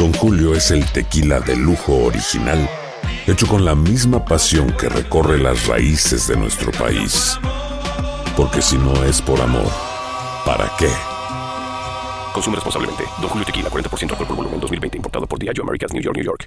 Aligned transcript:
Don 0.00 0.14
Julio 0.14 0.54
es 0.54 0.70
el 0.70 0.82
tequila 0.92 1.40
de 1.40 1.54
lujo 1.54 1.94
original, 2.06 2.66
hecho 3.26 3.46
con 3.46 3.66
la 3.66 3.74
misma 3.74 4.24
pasión 4.24 4.72
que 4.72 4.88
recorre 4.88 5.36
las 5.36 5.66
raíces 5.66 6.26
de 6.26 6.38
nuestro 6.38 6.72
país. 6.72 7.38
Porque 8.34 8.62
si 8.62 8.78
no 8.78 9.04
es 9.04 9.20
por 9.20 9.38
amor, 9.42 9.70
¿para 10.46 10.72
qué? 10.78 10.88
Consume 12.32 12.56
responsablemente. 12.56 13.04
Don 13.20 13.28
Julio 13.28 13.44
Tequila, 13.44 13.68
40% 13.68 14.12
alcohol 14.12 14.26
por 14.26 14.36
volumen, 14.36 14.58
2020. 14.58 14.96
Importado 14.96 15.26
por 15.26 15.38
Diageo 15.38 15.64
Americas, 15.64 15.92
New 15.92 16.02
York, 16.02 16.16
New 16.16 16.24
York. 16.24 16.46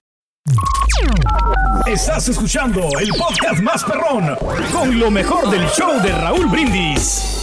Estás 1.86 2.28
escuchando 2.30 2.82
el 3.00 3.10
podcast 3.10 3.62
más 3.62 3.84
perrón 3.84 4.36
con 4.72 5.00
lo 5.00 5.12
mejor 5.12 5.52
del 5.52 5.68
show 5.68 6.02
de 6.02 6.12
Raúl 6.12 6.48
Brindis. 6.48 7.43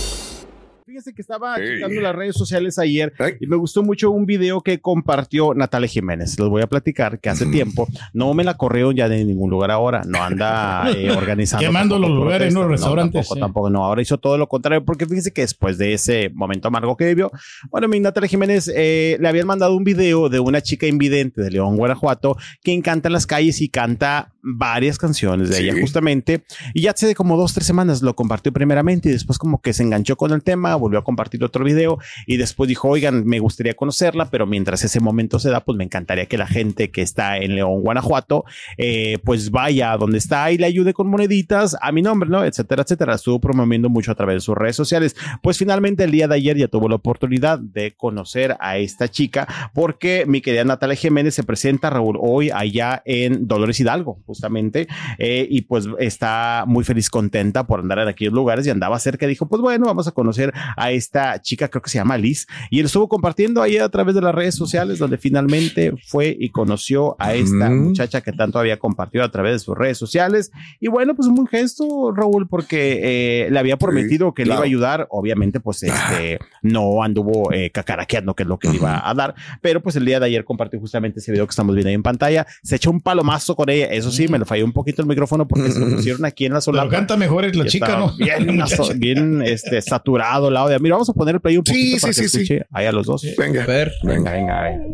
Fíjese 1.00 1.14
que 1.14 1.22
estaba 1.22 1.56
checando 1.56 1.98
las 2.02 2.14
redes 2.14 2.36
sociales 2.36 2.78
ayer 2.78 3.14
y 3.40 3.46
me 3.46 3.56
gustó 3.56 3.82
mucho 3.82 4.10
un 4.10 4.26
video 4.26 4.60
que 4.60 4.82
compartió 4.82 5.54
Natalia 5.54 5.88
Jiménez. 5.88 6.38
Les 6.38 6.46
voy 6.46 6.60
a 6.60 6.66
platicar 6.66 7.18
que 7.20 7.30
hace 7.30 7.46
tiempo 7.46 7.88
no 8.12 8.34
me 8.34 8.44
la 8.44 8.58
corrieron 8.58 8.94
ya 8.94 9.08
de 9.08 9.24
ningún 9.24 9.48
lugar 9.48 9.70
ahora. 9.70 10.02
No 10.06 10.22
anda 10.22 10.90
eh, 10.94 11.10
organizando. 11.16 11.66
Quemando 11.66 11.98
los 11.98 12.10
lugares, 12.10 12.52
no, 12.52 12.68
restaurantes. 12.68 13.26
tampoco, 13.26 13.40
tampoco, 13.40 13.70
no. 13.70 13.82
Ahora 13.82 14.02
hizo 14.02 14.18
todo 14.18 14.36
lo 14.36 14.46
contrario 14.46 14.84
porque 14.84 15.06
fíjese 15.06 15.32
que 15.32 15.40
después 15.40 15.78
de 15.78 15.94
ese 15.94 16.30
momento 16.34 16.68
amargo 16.68 16.98
que 16.98 17.06
vivió, 17.06 17.30
bueno, 17.70 17.88
mi 17.88 17.98
Natalia 17.98 18.28
Jiménez 18.28 18.70
eh, 18.74 19.16
le 19.18 19.26
habían 19.26 19.46
mandado 19.46 19.74
un 19.74 19.84
video 19.84 20.28
de 20.28 20.38
una 20.38 20.60
chica 20.60 20.86
invidente 20.86 21.40
de 21.40 21.50
León, 21.50 21.78
Guanajuato, 21.78 22.36
que 22.62 22.74
encanta 22.74 23.08
en 23.08 23.14
las 23.14 23.26
calles 23.26 23.62
y 23.62 23.70
canta 23.70 24.34
varias 24.42 24.98
canciones 24.98 25.50
de 25.50 25.60
ella 25.60 25.74
justamente. 25.80 26.44
Y 26.74 26.82
ya 26.82 26.92
hace 26.92 27.14
como 27.14 27.36
dos, 27.36 27.54
tres 27.54 27.66
semanas 27.66 28.02
lo 28.02 28.14
compartió 28.14 28.52
primeramente 28.52 29.08
y 29.08 29.12
después 29.12 29.38
como 29.38 29.60
que 29.60 29.72
se 29.72 29.82
enganchó 29.82 30.16
con 30.16 30.32
el 30.32 30.42
tema, 30.42 30.74
volvió 30.76 30.98
a 30.98 31.04
compartir 31.04 31.42
otro 31.44 31.64
video 31.64 31.98
y 32.26 32.36
después 32.36 32.68
dijo, 32.68 32.88
oigan, 32.88 33.24
me 33.26 33.38
gustaría 33.38 33.74
conocerla, 33.74 34.30
pero 34.30 34.46
mientras 34.46 34.84
ese 34.84 35.00
momento 35.00 35.38
se 35.38 35.50
da, 35.50 35.64
pues 35.64 35.76
me 35.76 35.84
encantaría 35.84 36.26
que 36.26 36.38
la 36.38 36.46
gente 36.46 36.90
que 36.90 37.02
está 37.02 37.38
en 37.38 37.54
León, 37.54 37.80
Guanajuato, 37.80 38.44
eh, 38.78 39.18
pues 39.24 39.50
vaya 39.50 39.92
a 39.92 39.96
donde 39.96 40.18
está 40.18 40.50
y 40.50 40.58
le 40.58 40.66
ayude 40.66 40.94
con 40.94 41.08
moneditas 41.08 41.76
a 41.80 41.92
mi 41.92 42.02
nombre, 42.02 42.28
¿no? 42.28 42.44
Etcétera, 42.44 42.82
etcétera. 42.82 43.14
Estuvo 43.14 43.40
promoviendo 43.40 43.88
mucho 43.88 44.12
a 44.12 44.14
través 44.14 44.36
de 44.36 44.40
sus 44.40 44.56
redes 44.56 44.76
sociales. 44.76 45.16
Pues 45.42 45.58
finalmente 45.58 46.04
el 46.04 46.10
día 46.10 46.28
de 46.28 46.34
ayer 46.34 46.56
ya 46.56 46.68
tuvo 46.68 46.88
la 46.88 46.96
oportunidad 46.96 47.58
de 47.58 47.92
conocer 47.92 48.56
a 48.60 48.78
esta 48.78 49.08
chica 49.08 49.46
porque 49.74 50.24
mi 50.26 50.40
querida 50.40 50.64
Natalia 50.64 50.96
Jiménez 50.96 51.34
se 51.34 51.42
presenta, 51.42 51.90
Raúl, 51.90 52.16
hoy 52.20 52.50
allá 52.50 53.02
en 53.04 53.46
Dolores 53.46 53.80
Hidalgo, 53.80 54.18
justamente, 54.30 54.86
eh, 55.18 55.46
y 55.50 55.62
pues 55.62 55.86
está 55.98 56.64
muy 56.66 56.84
feliz, 56.84 57.10
contenta 57.10 57.66
por 57.66 57.80
andar 57.80 57.98
en 57.98 58.08
aquellos 58.08 58.32
lugares 58.32 58.64
y 58.66 58.70
andaba 58.70 58.98
cerca. 59.00 59.26
Dijo, 59.26 59.48
pues 59.48 59.60
bueno, 59.60 59.86
vamos 59.86 60.06
a 60.06 60.12
conocer 60.12 60.52
a 60.76 60.92
esta 60.92 61.40
chica, 61.42 61.68
creo 61.68 61.82
que 61.82 61.90
se 61.90 61.98
llama 61.98 62.16
Liz, 62.16 62.46
y 62.70 62.78
él 62.78 62.86
estuvo 62.86 63.08
compartiendo 63.08 63.60
ahí 63.60 63.78
a 63.78 63.88
través 63.88 64.14
de 64.14 64.20
las 64.20 64.34
redes 64.34 64.54
sociales, 64.54 64.98
donde 65.00 65.18
finalmente 65.18 65.92
fue 66.06 66.36
y 66.38 66.50
conoció 66.50 67.16
a 67.18 67.34
esta 67.34 67.68
Mm. 67.70 67.84
muchacha 67.88 68.20
que 68.20 68.32
tanto 68.32 68.58
había 68.58 68.78
compartido 68.78 69.24
a 69.24 69.30
través 69.30 69.52
de 69.54 69.58
sus 69.58 69.76
redes 69.76 69.98
sociales. 69.98 70.52
Y 70.78 70.88
bueno, 70.88 71.14
pues 71.16 71.26
un 71.28 71.34
buen 71.34 71.48
gesto, 71.48 72.12
Raúl, 72.14 72.46
porque 72.48 73.00
eh, 73.46 73.50
le 73.50 73.58
había 73.58 73.76
prometido 73.76 74.32
que 74.34 74.42
le 74.42 74.50
claro. 74.50 74.60
iba 74.60 74.64
a 74.64 74.66
ayudar. 74.66 75.06
Obviamente, 75.10 75.58
pues 75.60 75.82
este 75.82 76.38
no 76.62 77.02
anduvo 77.02 77.52
eh, 77.52 77.70
cacaraqueando, 77.70 78.34
que 78.34 78.42
es 78.44 78.48
lo 78.48 78.58
que 78.58 78.68
le 78.68 78.76
iba 78.76 79.08
a 79.08 79.14
dar, 79.14 79.34
pero 79.60 79.82
pues 79.82 79.96
el 79.96 80.04
día 80.04 80.20
de 80.20 80.26
ayer 80.26 80.44
compartió 80.44 80.78
justamente 80.78 81.20
ese 81.20 81.32
video 81.32 81.46
que 81.46 81.50
estamos 81.50 81.74
viendo 81.74 81.88
ahí 81.88 81.94
en 81.94 82.02
pantalla. 82.02 82.46
Se 82.62 82.76
echó 82.76 82.90
un 82.90 83.00
palomazo 83.00 83.56
con 83.56 83.68
ella. 83.68 83.86
Eso 83.86 84.10
sí, 84.10 84.19
me 84.28 84.38
le 84.38 84.44
falló 84.44 84.64
un 84.64 84.72
poquito 84.72 85.02
el 85.02 85.08
micrófono 85.08 85.46
porque 85.48 85.70
se 85.70 85.78
lo 85.80 85.88
pusieron 85.96 86.24
aquí 86.24 86.46
en 86.46 86.52
la 86.52 86.56
Pero 86.56 86.62
solapa. 86.62 86.88
canta 86.90 87.16
mejor 87.16 87.44
es 87.44 87.56
la 87.56 87.66
chica, 87.66 87.96
¿no? 87.96 88.12
Bien, 88.16 88.60
bien 88.96 89.42
este, 89.42 89.80
saturado 89.82 90.48
el 90.48 90.56
audio. 90.56 90.78
Mira, 90.80 90.94
vamos 90.96 91.08
a 91.08 91.12
poner 91.12 91.34
el 91.36 91.40
play 91.40 91.56
un 91.56 91.64
Sí, 91.66 91.72
poquito 91.72 91.96
sí, 91.96 92.00
para 92.00 92.10
que 92.10 92.14
sí, 92.14 92.28
sí. 92.28 92.42
escuche 92.54 92.66
ahí 92.72 92.86
a 92.86 92.92
los 92.92 93.06
dos. 93.06 93.26
Venga. 93.36 93.66
Ver. 93.66 93.92
Venga, 94.02 94.32
venga, 94.32 94.62
venga. 94.62 94.84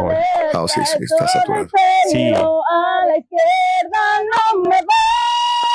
Oye. 0.00 0.16
Ah, 0.52 0.64
sí, 0.68 0.80
sí, 0.84 0.98
está 1.04 1.26
saturado. 1.28 1.68
Sí. 2.10 2.28
A 2.32 3.06
la 3.06 3.18
izquierda 3.18 4.02
no 4.54 4.62
me 4.68 4.76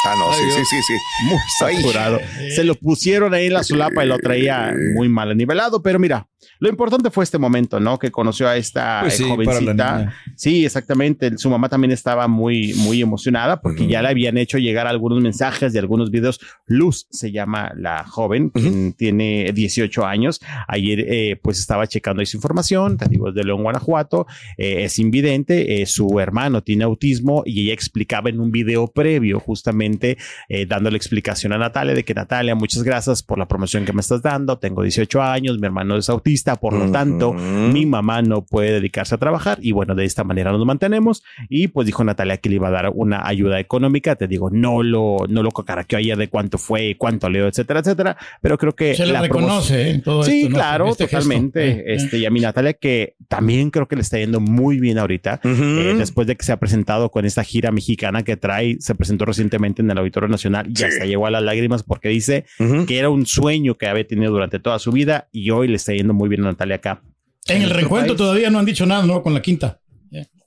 Ah, 0.06 0.16
no, 0.18 0.34
sí, 0.34 0.44
sí, 0.52 0.66
sí, 0.66 0.82
sí. 0.82 0.94
Muy 1.26 1.40
saturado. 1.82 2.20
Se 2.56 2.64
lo 2.64 2.76
pusieron 2.76 3.34
ahí 3.34 3.48
en 3.48 3.54
la 3.54 3.64
solapa 3.64 4.04
y 4.04 4.08
lo 4.08 4.18
traía 4.18 4.74
muy 4.96 5.10
mal 5.10 5.36
nivelado, 5.38 5.82
pero 5.84 6.00
mira, 6.00 6.28
lo 6.60 6.70
importante 6.70 7.12
fue 7.12 7.24
este 7.24 7.38
momento, 7.38 7.80
¿no? 7.80 8.00
Que 8.00 8.10
conoció 8.10 8.48
a 8.48 8.58
esta 8.58 9.02
Pues 9.02 9.14
eh, 9.16 9.18
sí, 9.18 9.30
jovencita. 9.30 10.14
Sí, 10.36 10.66
exactamente. 10.66 11.38
Su 11.38 11.50
mamá 11.52 11.70
también 11.70 11.92
estaba 11.92 12.28
muy, 12.28 12.74
muy 12.78 13.02
emocionada 13.02 13.62
porque 13.62 13.86
ya 13.88 14.02
le 14.02 14.10
habían 14.10 14.38
hecho 14.38 14.58
llegar 14.58 14.88
algunos 14.88 15.22
mensajes 15.22 15.72
de 15.74 15.80
algunos 15.80 16.10
videos. 16.10 16.40
Luz 16.66 17.06
se 17.12 17.32
llama 17.32 17.72
la 17.78 18.04
joven, 18.04 18.50
quien 18.50 18.94
tiene 18.94 19.52
18 19.54 20.06
años. 20.06 20.40
Ayer, 20.68 21.00
eh, 21.08 21.40
pues 21.42 21.60
estaba 21.60 21.86
checando 21.86 22.24
esa 22.24 22.38
información. 22.38 22.98
Te 22.98 23.08
digo, 23.08 23.30
es 23.30 23.36
de 23.36 23.44
León, 23.44 23.62
Guanajuato. 23.64 24.26
eh, 24.58 24.84
es 24.86 24.98
invidente. 24.98 25.82
eh, 25.82 25.86
su 25.86 26.20
hermano 26.20 26.64
tiene 26.64 26.84
autismo 26.86 27.44
y 27.46 27.64
ella 27.66 27.74
explicaba 27.74 28.30
en 28.30 28.40
un 28.40 28.52
video 28.52 28.88
previo, 28.88 29.40
justamente 29.40 29.91
eh, 30.00 30.66
dándole 30.66 30.98
explicación 30.98 31.54
a 31.54 31.58
Natalia 31.58 31.94
de 31.94 32.04
que 32.04 32.14
Natalia, 32.14 32.56
muchas 32.56 32.84
gracias 32.84 33.24
por 33.24 33.38
la 33.38 33.48
promoción 33.48 33.86
que 33.86 33.94
me 33.94 34.02
estás 34.02 34.22
dando. 34.22 34.58
Tengo 34.58 34.84
18 34.84 35.22
años, 35.22 35.60
mi 35.60 35.66
hermano 35.66 35.98
es 35.98 36.10
autista, 36.10 36.56
por 36.56 36.74
lo 36.74 36.92
tanto, 36.92 37.34
mi 37.34 37.86
mamá 37.86 38.22
no 38.22 38.44
puede 38.44 38.74
dedicarse 38.74 39.16
a 39.16 39.18
trabajar 39.18 39.58
y 39.62 39.72
bueno, 39.72 39.96
de 39.96 40.06
esta 40.06 40.24
manera 40.24 40.52
nos 40.52 40.66
mantenemos. 40.66 41.24
Y 41.50 41.68
pues 41.70 41.86
dijo 41.86 42.04
Natalia 42.04 42.38
que 42.38 42.50
le 42.50 42.56
iba 42.56 42.68
a 42.68 42.72
dar 42.72 42.92
una 42.94 43.28
ayuda 43.28 43.60
económica. 43.60 44.16
Te 44.16 44.28
digo, 44.28 44.50
no 44.50 44.84
lo, 44.84 45.18
no 45.30 45.44
lo 45.44 45.52
cacaraqueó 45.52 46.00
ayer 46.00 46.18
de 46.18 46.28
cuánto 46.30 46.58
fue, 46.58 46.96
cuánto 46.98 47.30
leo, 47.30 47.48
etcétera, 47.48 47.80
etcétera. 47.82 48.18
Pero 48.42 48.58
creo 48.58 48.74
que 48.76 48.96
Se 48.96 49.06
le 49.06 49.14
la 49.14 49.22
reconoce, 49.22 49.92
¿eh? 49.92 50.02
Todo 50.04 50.24
Sí, 50.24 50.42
esto, 50.42 50.50
¿no? 50.50 50.56
claro, 50.56 50.88
Este 50.90 51.06
totalmente. 51.08 51.68
Eh, 51.68 51.72
eh. 51.72 51.84
Este, 51.96 52.18
y 52.18 52.26
a 52.26 52.30
mi 52.32 52.40
Natalia, 52.40 52.74
que 52.74 53.16
también 53.28 53.70
creo 53.72 53.88
que 53.88 53.96
le 53.96 54.02
está 54.02 54.18
yendo 54.18 54.40
muy 54.40 54.80
bien 54.80 54.98
ahorita. 54.98 55.40
Eh, 55.44 55.96
después 55.98 56.28
de 56.28 56.36
que 56.36 56.44
se 56.46 56.52
ha 56.52 56.58
presentado 56.58 57.10
con 57.10 57.26
esta 57.26 57.44
gira 57.44 57.72
mexicana 57.72 58.24
que 58.24 58.38
trae, 58.38 58.78
se 58.80 58.96
presentó 58.96 59.26
recientemente 59.26 59.81
en 59.82 59.92
el 59.92 59.98
Auditorio 59.98 60.30
Nacional 60.30 60.68
y 60.70 60.76
Sí. 60.76 60.84
hasta 60.86 61.06
llegó 61.06 61.28
a 61.28 61.32
las 61.32 61.44
lágrimas 61.44 61.84
porque 61.84 62.10
dice 62.10 62.46
que 62.88 62.98
era 62.98 63.10
un 63.10 63.26
sueño 63.26 63.76
que 63.76 63.88
había 63.88 64.08
tenido 64.08 64.32
durante 64.32 64.60
toda 64.60 64.80
su 64.80 64.92
vida 64.92 65.28
y 65.32 65.50
hoy 65.52 65.68
le 65.68 65.76
está 65.76 65.94
yendo 65.94 66.14
muy 66.14 66.30
bien 66.30 66.42
a 66.42 66.46
Natalia 66.46 66.76
acá. 66.78 67.02
En 67.48 67.64
el 67.64 67.88
país. 67.88 68.16
todavía 68.16 68.50
no 68.50 68.60
han 68.60 68.66
dicho 68.66 68.86
nada, 68.86 69.06
¿no? 69.06 69.22
Con 69.22 69.34
la 69.34 69.42
quinta. 69.42 69.80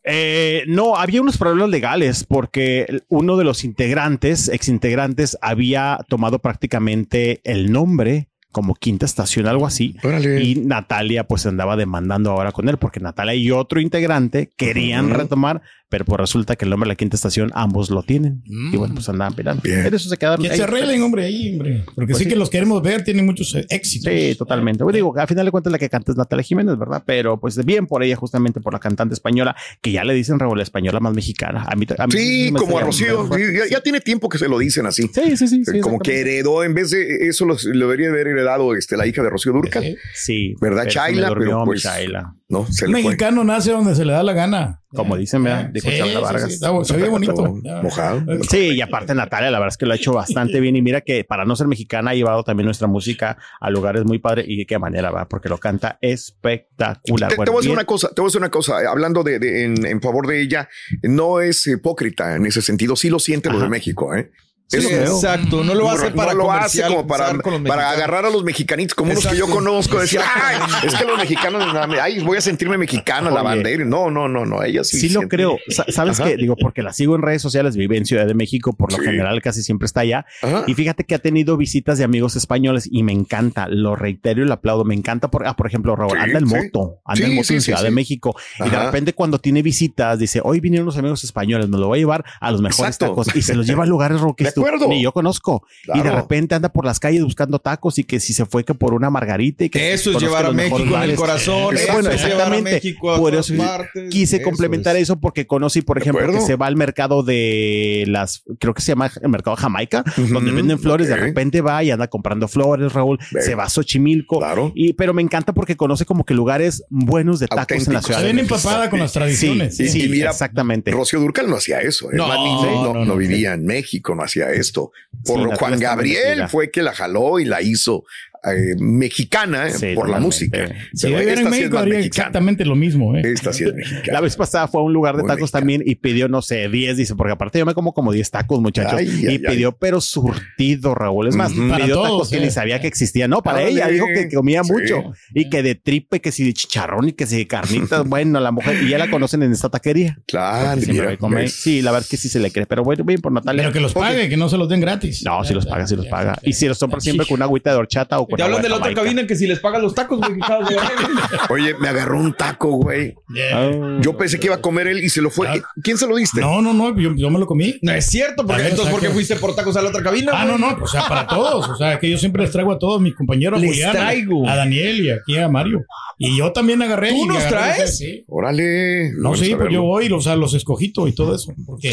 Eh, 0.07 0.65
no, 0.67 0.97
había 0.97 1.23
unos 1.23 1.39
problemas 1.39 1.71
legales 1.71 2.25
porque 2.25 3.01
uno 3.09 3.39
de 3.39 3.45
los 3.45 3.65
integrantes, 3.65 4.49
exintegrantes, 4.49 5.39
había 5.41 5.99
tomado 6.09 6.41
prácticamente 6.41 7.41
el 7.45 7.73
nombre 7.73 8.29
como 8.53 8.75
quinta 8.77 9.05
estación, 9.07 9.49
algo 9.49 9.67
así. 9.67 9.97
Y 10.41 10.57
Natalia 10.57 11.27
pues 11.27 11.45
andaba 11.47 11.77
demandando 11.77 12.31
ahora 12.31 12.53
con 12.53 12.69
él 12.69 12.77
porque 12.77 13.01
Natalia 13.01 13.35
y 13.35 13.51
otro 13.51 13.81
integrante 13.81 14.53
querían 14.57 15.11
retomar, 15.11 15.63
pero 15.95 16.05
pues 16.07 16.19
resulta 16.19 16.57
que 16.57 16.65
el 16.65 16.73
nombre 16.73 16.89
de 16.89 16.91
la 16.91 16.97
quinta 16.97 17.15
estación 17.15 17.53
ambos 17.55 17.89
lo 17.89 18.03
tienen. 18.03 18.43
Y 18.47 18.77
bueno, 18.77 18.95
pues 18.95 19.09
andaban 19.09 19.33
peleando. 19.33 19.63
Pero 19.63 19.95
eso 19.97 20.09
se 20.09 20.17
quedaron 20.17 20.43
Que 20.45 20.51
ahí. 20.51 20.57
se 20.57 20.65
arreglen, 20.65 21.01
hombre, 21.03 21.25
ahí, 21.25 21.53
hombre. 21.53 21.85
Porque 21.95 22.11
Pues 22.11 22.19
sí, 22.19 22.25
sí. 22.25 22.31
que 22.31 22.35
los 22.35 22.51
queremos 22.51 22.83
ver, 22.83 23.05
tienen 23.05 23.25
muchos 23.25 23.55
eh, 23.55 23.65
éxitos. 23.71 24.13
Sí, 24.13 24.35
totalmente. 24.37 24.83
Bueno, 24.83 24.97
digo, 24.97 25.17
al 25.17 25.29
final 25.29 25.45
de 25.45 25.53
cuentas 25.53 25.71
la 25.73 25.79
que 25.79 25.89
canta 25.89 26.11
es 26.11 26.19
Natalia 26.19 26.43
Jiménez, 26.43 26.77
¿verdad? 26.77 27.05
Pero 27.07 27.39
pues 27.39 27.65
bien 27.65 27.87
por 27.87 28.03
ella, 28.03 28.17
justamente 28.17 28.61
por 28.61 28.73
la 28.73 28.81
cantante 28.81 29.15
española, 29.15 29.55
que 29.81 29.93
ya 29.93 30.03
le 30.03 30.15
dicen 30.15 30.41
Raúl, 30.41 30.57
la 30.59 30.65
española 30.65 30.99
más 30.99 31.15
mexicana. 31.15 31.63
A 31.71 31.77
mí, 31.77 31.87
a 31.97 32.07
mí 32.09 32.13
Sí, 32.13 32.51
me 32.51 32.59
como 32.59 32.77
a 32.79 32.83
Rocío. 32.83 33.29
Sí, 33.33 33.43
ya, 33.57 33.69
ya 33.71 33.81
tiene 33.81 34.01
tiempo 34.01 34.29
que 34.29 34.39
se 34.39 34.49
lo 34.49 34.59
dicen 34.59 34.87
así. 34.87 35.09
Sí, 35.15 35.37
sí, 35.37 35.47
sí. 35.47 35.65
sí, 35.65 35.79
como 35.79 36.01
que 36.01 36.23
heredó, 36.23 36.65
en 36.65 36.75
vez 36.75 36.91
de 36.91 37.29
eso, 37.29 37.47
lo 37.47 37.55
debería 37.55 38.09
haber 38.09 38.27
heredado 38.27 38.75
este, 38.75 38.97
la 38.97 39.07
hija 39.07 39.23
de 39.23 39.31
Rocío 39.31 39.53
Durcal. 39.53 39.97
Sí. 40.13 40.57
¿Verdad, 40.61 40.89
Chaila? 40.89 41.33
Pero 41.39 41.63
pues. 41.65 41.83
Chaila. 41.83 42.35
No, 42.47 42.67
se 42.71 42.85
fue. 42.85 43.03
mexicano 43.03 43.43
nace 43.43 43.71
donde 43.73 43.95
se 43.95 44.05
le 44.05 44.13
da 44.13 44.23
la 44.23 44.35
gana. 44.35 44.83
Como 44.91 45.17
dicen, 45.17 45.43
¿verdad? 45.43 45.71
Dijo 45.73 45.89
Sí, 45.91 45.99
Vargas. 46.21 46.43
sí, 46.49 46.53
está- 46.55 46.85
se 46.85 46.97
ve 46.99 47.09
bonito. 47.09 47.35
Mojado. 47.83 48.23
Sí, 48.49 48.75
y 48.77 48.81
aparte 48.83 49.15
Natalia, 49.15 49.51
la 49.51 49.59
verdad 49.59 49.73
es 49.73 49.77
que 49.79 49.87
lo 49.87 49.93
ha 49.93 49.97
hecho 49.97 50.13
bastante 50.13 50.61
bien. 50.61 50.77
Y 50.77 50.83
mira 50.83 51.01
que 51.01 51.25
para 51.25 51.45
no 51.47 51.57
ser 51.57 51.67
mexicana 51.69 52.11
ha 52.11 52.15
llevado 52.15 52.45
también 52.45 52.67
nuestra 52.67 52.87
música 52.87 53.39
a 53.61 53.71
lugares 53.71 54.05
muy 54.05 54.19
padres. 54.19 54.45
Y 54.47 54.57
de 54.59 54.67
qué 54.67 54.79
manera 54.79 55.11
va, 55.11 55.27
porque 55.27 55.49
lo 55.49 55.59
canta 55.59 55.99
espectacular. 56.03 57.31
Te, 57.31 57.35
te 57.35 57.37
Bueno, 57.39 57.53
voy 57.53 57.59
a 57.59 57.61
decir 57.63 57.71
bien- 57.71 57.79
una 57.79 57.87
cosa, 57.87 58.09
te 58.15 58.21
voy 58.21 58.27
a 58.27 58.29
decir 58.29 58.41
una 58.41 58.51
cosa, 58.51 58.83
eh, 58.83 58.87
hablando 58.87 59.23
de, 59.23 59.39
de- 59.39 59.65
en, 59.65 59.87
en 59.87 60.01
favor 60.01 60.27
de 60.27 60.41
ella, 60.43 60.69
no 61.03 61.41
es 61.41 61.67
hipócrita 61.67 62.37
en 62.37 62.47
ese 62.47 62.63
sentido, 62.63 62.95
sí 62.95 63.09
lo 63.11 63.19
siente 63.19 63.51
lo 63.51 63.59
de 63.59 63.69
México, 63.69 64.15
¿eh? 64.15 64.31
Sí, 64.67 64.79
exacto, 64.89 65.63
no 65.63 65.75
lo 65.75 65.85
No, 65.85 65.91
hace 65.91 66.11
para 66.11 66.33
no 66.33 66.39
lo 66.39 66.51
hace 66.53 66.83
como 66.83 67.07
para, 67.07 67.33
para 67.67 67.91
agarrar 67.91 68.25
a 68.25 68.31
los 68.31 68.43
mexicanitos 68.43 68.95
como 68.95 69.13
unos 69.13 69.23
que 69.25 69.37
yo 69.37 69.45
Exacto. 69.45 69.55
conozco. 69.55 70.01
Decir, 70.01 70.21
ay, 70.25 70.57
es 70.85 70.95
que 70.95 71.05
los 71.05 71.17
mexicanos, 71.19 71.63
ay, 72.01 72.21
voy 72.21 72.39
a 72.39 72.41
sentirme 72.41 72.77
mexicana, 72.79 73.31
la 73.31 73.43
bandera. 73.43 73.85
No, 73.85 74.11
no, 74.11 74.27
no, 74.27 74.45
no. 74.47 74.63
Ella 74.63 74.83
sí. 74.83 74.99
Sí, 74.99 75.09
lo 75.11 75.29
creo. 75.29 75.59
Sa- 75.69 75.85
¿Sabes 75.89 76.19
qué? 76.21 76.37
Digo, 76.37 76.57
porque 76.57 76.83
la 76.83 76.93
sigo 76.93 77.15
en 77.15 77.23
redes 77.23 77.43
sociales, 77.43 77.77
vive 77.77 77.99
en 77.99 78.07
Ciudad 78.07 78.27
de 78.27 78.35
México, 78.35 78.73
por 78.73 78.91
lo 78.91 78.99
Sí. 78.99 79.05
general 79.05 79.41
casi 79.43 79.63
siempre 79.63 79.87
está 79.87 80.01
allá. 80.01 80.25
Ajá. 80.43 80.65
Y 80.67 80.75
fíjate 80.75 81.05
que 81.05 81.15
ha 81.15 81.19
tenido 81.19 81.57
visitas 81.57 81.99
de 81.99 82.05
amigos 82.05 82.35
españoles 82.35 82.89
y 82.91 83.03
me 83.03 83.13
encanta, 83.13 83.69
lo 83.69 83.95
reitero 83.97 84.43
y 84.43 84.47
lo 84.47 84.55
aplaudo, 84.55 84.85
me 84.85 84.95
encanta. 84.95 85.29
Por, 85.31 85.47
ah, 85.47 85.55
por 85.55 85.67
ejemplo, 85.67 85.95
Raúl, 85.95 86.13
Sí, 86.17 86.19
anda 86.25 86.39
en 86.39 86.49
sí. 86.49 86.55
moto, 86.57 87.01
anda 87.05 87.27
en 87.27 87.35
moto 87.37 87.53
en 87.53 87.61
Ciudad 87.61 87.83
de 87.83 87.91
México 87.91 88.35
y 88.65 88.69
de 88.71 88.79
repente 88.83 89.13
cuando 89.13 89.39
tiene 89.39 89.63
visitas 89.63 90.19
dice, 90.19 90.41
hoy 90.43 90.61
vinieron 90.61 90.87
los 90.87 90.97
amigos 90.97 91.23
españoles, 91.23 91.69
me 91.69 91.79
lo 91.79 91.87
voy 91.89 91.99
a 91.99 92.01
llevar 92.01 92.25
a 92.41 92.51
los 92.51 92.61
mejores 92.63 92.97
Exacto. 92.97 93.15
tacos 93.15 93.37
y 93.37 93.43
se 93.43 93.55
los 93.55 93.67
lleva 93.75 93.85
a 93.85 93.87
lugares 93.87 94.21
que 94.37 94.51
tú- 94.53 94.54
acuerdo. 94.61 94.89
ni 94.89 95.03
yo 95.03 95.13
conozco. 95.13 95.65
Y 95.95 96.01
de 96.01 96.11
repente 96.11 96.55
anda 96.55 96.69
por 96.71 96.85
las 96.85 96.99
calles 97.01 97.23
buscando 97.25 97.59
tacos 97.59 97.99
y 97.99 98.05
que 98.05 98.21
si 98.21 98.33
se 98.33 98.47
fue 98.47 98.65
que 98.65 98.75
por 98.75 98.95
una 98.95 99.11
margarita 99.11 99.65
y 99.65 99.71
que 99.71 99.93
Eso 99.93 100.13
es 100.13 100.19
llevar 100.21 100.47
a 100.47 100.53
México 100.53 100.77
en 100.97 101.03
el 101.11 101.17
corazón. 101.17 101.77
Eh, 101.77 101.81
eso 101.83 101.93
bueno, 101.93 102.11
es 102.11 102.17
llevar 102.23 102.33
a 102.33 102.57
exactamente. 102.57 102.71
México 102.73 103.13
a 103.13 103.19
Por 103.19 103.35
eso 103.35 103.55
partes. 103.57 104.11
quise 104.11 104.37
Eso 104.37 104.45
complementar 104.45 104.97
es. 104.97 105.03
eso 105.03 105.21
porque 105.21 105.47
conocí, 105.47 105.83
por 105.83 105.99
ejemplo, 105.99 106.33
que 106.33 106.41
se 106.41 106.57
va 106.57 106.67
al 106.67 106.77
mercado 106.77 107.23
de 107.23 108.05
las, 108.07 108.43
creo 108.59 108.75
que 108.75 108.83
se 108.83 108.93
llama 108.93 109.11
el 109.21 109.29
mercado 109.29 109.57
Jamaica, 109.57 110.05
donde 110.31 110.51
venden 110.53 110.79
flores, 110.79 111.09
de 111.09 111.17
repente 111.17 111.61
va 111.61 111.83
y 111.85 111.91
anda 111.91 112.09
comprando 112.09 112.49
flores, 112.49 112.93
Raúl, 112.93 113.19
se 113.41 113.55
va 113.55 113.65
a 113.65 113.69
Xochimilco, 113.69 114.39
Claro. 114.39 114.73
y, 114.75 114.93
pero 114.95 115.15
me 115.15 115.23
encanta 115.23 115.53
porque 115.53 115.77
conoce 115.77 116.05
como 116.05 116.25
que 116.25 116.35
lugares 116.35 116.85
buenos 116.91 117.39
de 117.41 117.47
tacos 117.49 117.87
en 117.87 117.95
la 117.95 118.03
ciudad. 118.03 118.23
Bien 118.23 118.39
empapada 118.39 118.91
con 118.91 118.99
las 119.01 119.13
tradiciones. 119.13 119.77
Sí, 119.77 119.85
Y- 119.85 119.89
sí, 119.89 120.05
y 120.05 120.09
mira, 120.09 120.31
exactamente. 120.31 120.91
Rocío 120.91 121.21
Durcal 121.21 121.49
no 121.49 121.57
hacía 121.57 121.81
eso. 121.81 122.11
¿eh? 122.11 122.17
No, 122.17 122.29
La 122.29 122.37
niña 122.37 122.67
no, 122.67 122.83
no, 122.85 122.85
no, 122.95 122.99
no 123.01 123.05
no. 123.07 123.17
vivía 123.17 123.53
en 123.55 123.65
México, 123.65 124.15
no 124.15 124.23
hacía 124.23 124.44
esto. 124.53 124.93
Por 125.25 125.51
Sí, 125.51 125.57
Juan 125.59 125.79
Gabriel 125.79 126.49
fue 126.49 126.71
que 126.71 126.83
la 126.83 126.93
jaló 126.93 127.39
y 127.39 127.45
la 127.45 127.63
hizo 127.63 128.05
eh, 128.53 128.75
mexicana 128.79 129.69
eh, 129.69 129.73
Sí, 129.73 129.95
por 129.95 130.09
la 130.09 130.21
música. 130.21 130.67
Si 130.93 131.07
en 131.07 131.19
sí 131.19 131.29
es 131.29 131.45
México 131.45 131.75
más 131.75 131.83
haría 131.83 131.95
mexicana. 131.95 132.07
exactamente 132.07 132.65
lo 132.65 132.75
mismo. 132.77 133.17
¿eh? 133.17 133.23
Esta 133.25 133.53
sí 133.53 133.65
es 133.65 133.75
mexicana. 133.75 134.13
La 134.13 134.21
vez 134.21 134.37
pasada 134.37 134.69
fue 134.69 134.81
a 134.81 134.85
un 134.85 134.93
lugar 134.93 135.17
de 135.17 135.23
Muy 135.23 135.31
tacos 135.31 135.51
también 135.51 135.83
y 135.85 135.95
pidió, 135.97 136.29
no 136.29 136.43
sé, 136.43 136.69
10, 136.69 136.97
dice, 136.97 137.15
porque 137.15 137.33
aparte 137.33 137.59
yo 137.59 137.67
me 137.67 137.75
como 137.75 137.93
como 137.95 138.13
10 138.13 138.31
tacos, 138.31 138.61
muchachos. 138.61 138.95
Ay, 138.99 139.21
y 139.23 139.27
ay, 139.29 139.39
pidió, 139.39 139.73
pero 139.73 140.01
surtido, 140.01 140.95
Raúl. 140.95 141.29
Es 141.29 141.37
más, 141.37 141.53
pidió 141.53 141.95
todos, 141.95 142.05
tacos 142.05 142.31
que 142.31 142.37
eh. 142.39 142.41
ni 142.41 142.51
sabía 142.51 142.81
que 142.81 142.87
existían. 142.87 143.31
No, 143.31 143.43
para 143.43 143.59
Órale. 143.59 143.73
ella, 143.73 143.89
dijo 143.89 144.07
que 144.07 144.29
comía 144.35 144.63
Sí. 144.65 144.73
mucho. 144.73 145.03
Y 145.35 145.49
que 145.51 145.63
de 145.63 145.75
tripe, 145.75 146.21
que 146.21 146.33
si 146.33 146.45
de 146.45 146.53
chicharrón 146.53 147.09
y 147.09 147.13
que 147.13 147.27
si 147.27 147.37
de 147.37 147.47
carnitas. 147.47 148.05
bueno, 148.09 148.41
la 148.41 148.51
mujer, 148.51 148.83
y 148.83 148.89
ya 148.89 148.99
la 148.99 149.11
conocen 149.11 149.43
en 149.43 149.53
esta 149.53 149.69
taquería. 149.69 150.19
Claro, 150.27 150.81
mira, 150.87 151.17
ves. 151.31 151.55
Sí, 151.55 151.83
la 151.83 151.91
verdad 151.91 152.05
es 152.05 152.11
que 152.11 152.17
sí 152.17 152.29
se 152.29 152.39
le 152.41 152.51
cree. 152.51 152.67
Pero 152.67 152.85
bueno, 152.85 153.05
bien 153.05 153.21
por 153.21 153.33
Natalia. 153.33 153.63
Pero 153.65 153.73
que 153.73 153.81
los 153.81 153.95
pague, 153.95 154.29
que 154.29 154.37
no 154.37 154.49
se 154.49 154.57
los 154.57 154.69
den 154.69 154.81
gratis. 154.81 155.23
No, 155.25 155.45
si 155.45 155.55
los 155.55 155.67
paga, 155.67 155.87
si 155.87 155.97
los 155.97 156.07
paga. 156.07 156.39
Y 156.43 156.53
si 156.53 156.67
los 156.69 156.79
compra 156.79 157.01
siempre 157.01 157.27
con 157.27 157.37
una 157.37 157.45
agüita 157.47 157.71
de 157.71 157.77
horchata 157.77 158.19
o 158.19 158.27
con 158.27 158.34
Te 158.37 158.43
hablan 158.43 158.63
de 158.63 158.69
la 158.69 158.77
otra 158.77 158.95
cabina 158.95 159.27
que 159.27 159.37
si 159.37 159.47
les 159.47 159.59
pagan 159.61 159.83
los 159.83 159.95
tacos, 159.95 160.19
güey. 160.21 160.39
Oye, 161.51 161.75
me 161.79 161.89
agarró 161.89 162.19
un 162.19 162.35
taco, 162.35 162.71
güey. 162.71 163.15
Yeah. 163.33 163.51
Ah. 163.55 163.99
Yo 164.01 164.17
pensé 164.17 164.39
que 164.39 164.47
iba 164.47 164.57
a 164.57 164.61
comer 164.61 164.87
él 164.87 165.03
y 165.03 165.09
se 165.09 165.21
lo 165.21 165.31
fue. 165.31 165.49
¿Quién 165.83 165.99
se 165.99 166.07
lo 166.07 166.17
diste? 166.17 166.41
No, 166.41 166.63
no, 166.63 166.73
no, 166.73 166.99
yo, 166.99 167.15
yo 167.15 167.31
me 167.31 167.39
lo 167.39 167.47
comí. 167.47 167.77
No 167.83 167.93
es 167.93 168.07
cierto, 168.07 168.47
porque 168.47 168.69
entonces, 168.69 168.93
¿por 168.93 169.01
qué 169.01 169.11
fuiste 169.11 169.37
por 169.37 169.55
tacos 169.55 169.77
a 169.77 169.83
la 169.83 169.89
otra 169.89 170.03
cabina? 170.03 170.33
Ah, 170.35 170.45
no, 170.45 170.59
güey? 170.59 170.77
no, 170.77 170.85
o 170.85 170.87
sea, 170.87 171.07
para 171.09 171.27
todos. 171.27 171.69
O 171.69 171.77
sea, 171.77 171.99
que 171.99 172.11
yo 172.11 172.19
siempre 172.19 172.43
les 172.43 172.51
traigo 172.51 172.73
a 172.73 172.79
todos 172.79 173.01
mis 173.01 173.15
compañeros. 173.15 173.59
a 173.59 173.61
Les 173.61 173.71
Julián, 173.71 173.91
a- 173.91 173.93
traigo. 173.93 174.49
A 174.49 174.57
Daniel 174.57 175.05
y 175.05 175.11
aquí 175.11 175.37
a 175.39 175.49
Mario. 175.49 175.85
Y 176.19 176.37
yo 176.37 176.53
también 176.53 176.81
agarré. 176.81 177.11
¿Tú 177.11 177.27
nos 177.27 177.39
agarré, 177.39 177.75
traes? 177.75 177.99
Sí. 177.99 178.25
Órale. 178.29 179.13
No, 179.17 179.35
sí, 179.35 179.55
pues 179.57 179.73
yo 179.73 179.83
voy, 179.83 180.11
o 180.13 180.21
sea, 180.21 180.37
los 180.37 180.55
escogito 180.55 181.09
y 181.09 181.13
todo 181.13 181.35
eso. 181.35 181.53
Porque, 181.67 181.93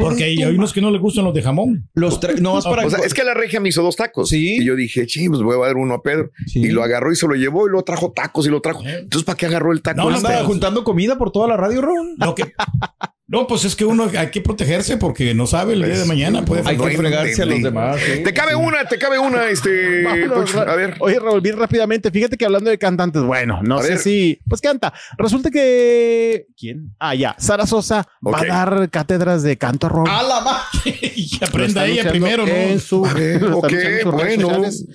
porque 0.00 0.24
hay, 0.24 0.42
hay 0.42 0.54
unos 0.54 0.72
que 0.72 0.80
no 0.80 0.90
les 0.90 1.00
gustan 1.00 1.24
los 1.24 1.34
de 1.34 1.42
jamón. 1.42 1.88
Los 1.94 2.20
no, 2.40 2.58
es 2.58 2.64
para. 2.72 2.86
O 2.86 2.90
sea, 2.90 3.00
es 3.04 3.14
que 3.14 3.24
la 3.24 3.34
regia 3.34 3.60
me 3.60 3.70
hizo 3.70 3.82
dos 3.82 3.96
tacos. 3.96 4.28
Sí. 4.28 4.56
Y 4.60 4.64
yo 4.64 4.76
dije, 4.76 5.06
sí, 5.08 5.28
pues 5.28 5.40
voy 5.42 5.56
a 5.56 5.66
dar 5.66 5.76
uno 5.82 5.94
a 5.94 6.02
Pedro. 6.02 6.30
Sí. 6.46 6.60
Y 6.60 6.68
lo 6.68 6.82
agarró 6.82 7.12
y 7.12 7.16
se 7.16 7.26
lo 7.26 7.34
llevó 7.34 7.66
y 7.66 7.70
luego 7.70 7.84
trajo 7.84 8.12
tacos 8.12 8.46
y 8.46 8.50
lo 8.50 8.60
trajo. 8.60 8.82
Entonces, 8.84 9.24
¿para 9.24 9.36
qué 9.36 9.46
agarró 9.46 9.72
el 9.72 9.82
taco? 9.82 9.98
No, 9.98 10.10
no, 10.10 10.16
este? 10.16 10.28
andaba 10.28 10.46
juntando 10.46 10.84
comida 10.84 11.18
por 11.18 11.32
toda 11.32 11.48
la 11.48 11.56
radio, 11.56 11.82
Ron. 11.82 12.14
Lo 12.18 12.34
que, 12.34 12.52
no, 13.32 13.46
pues 13.46 13.64
es 13.64 13.74
que 13.74 13.84
uno 13.84 14.08
hay 14.16 14.30
que 14.30 14.40
protegerse 14.42 14.98
porque 14.98 15.34
no 15.34 15.46
sabe 15.46 15.72
el 15.72 15.82
día 15.82 15.98
de 15.98 16.04
mañana. 16.04 16.44
Puede 16.44 16.62
Hay 16.68 16.76
No 16.76 16.84
que 16.84 16.96
fregarse 16.98 17.42
a 17.42 17.46
los 17.46 17.62
demás. 17.62 17.96
¿sí? 17.98 18.22
Te 18.22 18.32
cabe 18.34 18.54
una, 18.54 18.84
te 18.86 18.98
cabe 18.98 19.18
una, 19.18 19.48
este. 19.48 20.02
Vámonos, 20.04 20.50
pues, 20.52 20.56
a 20.68 20.76
ver. 20.76 20.96
Oye, 21.00 21.18
Raúl, 21.18 21.40
bien 21.40 21.56
rápidamente. 21.58 22.10
Fíjate 22.10 22.36
que 22.36 22.44
hablando 22.44 22.68
de 22.70 22.76
cantantes, 22.78 23.22
bueno, 23.22 23.60
no 23.62 23.78
A 23.78 23.82
sé 23.82 23.88
ver. 23.90 23.98
si. 23.98 24.38
Pues 24.48 24.60
canta. 24.60 24.92
Resulta 25.16 25.50
que. 25.50 26.46
¿Quién? 26.56 26.94
Ah, 26.98 27.14
ya. 27.14 27.34
Sara 27.38 27.66
Sosa 27.66 28.06
va 28.26 28.38
a 28.40 28.44
dar 28.44 28.90
cátedras 28.90 29.42
de 29.42 29.56
canto 29.56 29.88
rock. 29.88 30.08
¡A 30.10 30.22
la 30.22 30.40
ma- 30.42 30.62
y 30.84 31.38
aprenda 31.42 31.86
ella 31.86 32.10
primero, 32.10 32.46
en 32.46 32.74
¿no? 32.74 32.80
su- 32.80 33.06
A 33.06 33.14
ver, 33.14 33.42
ok, 33.44 33.72
bueno. 34.12 34.52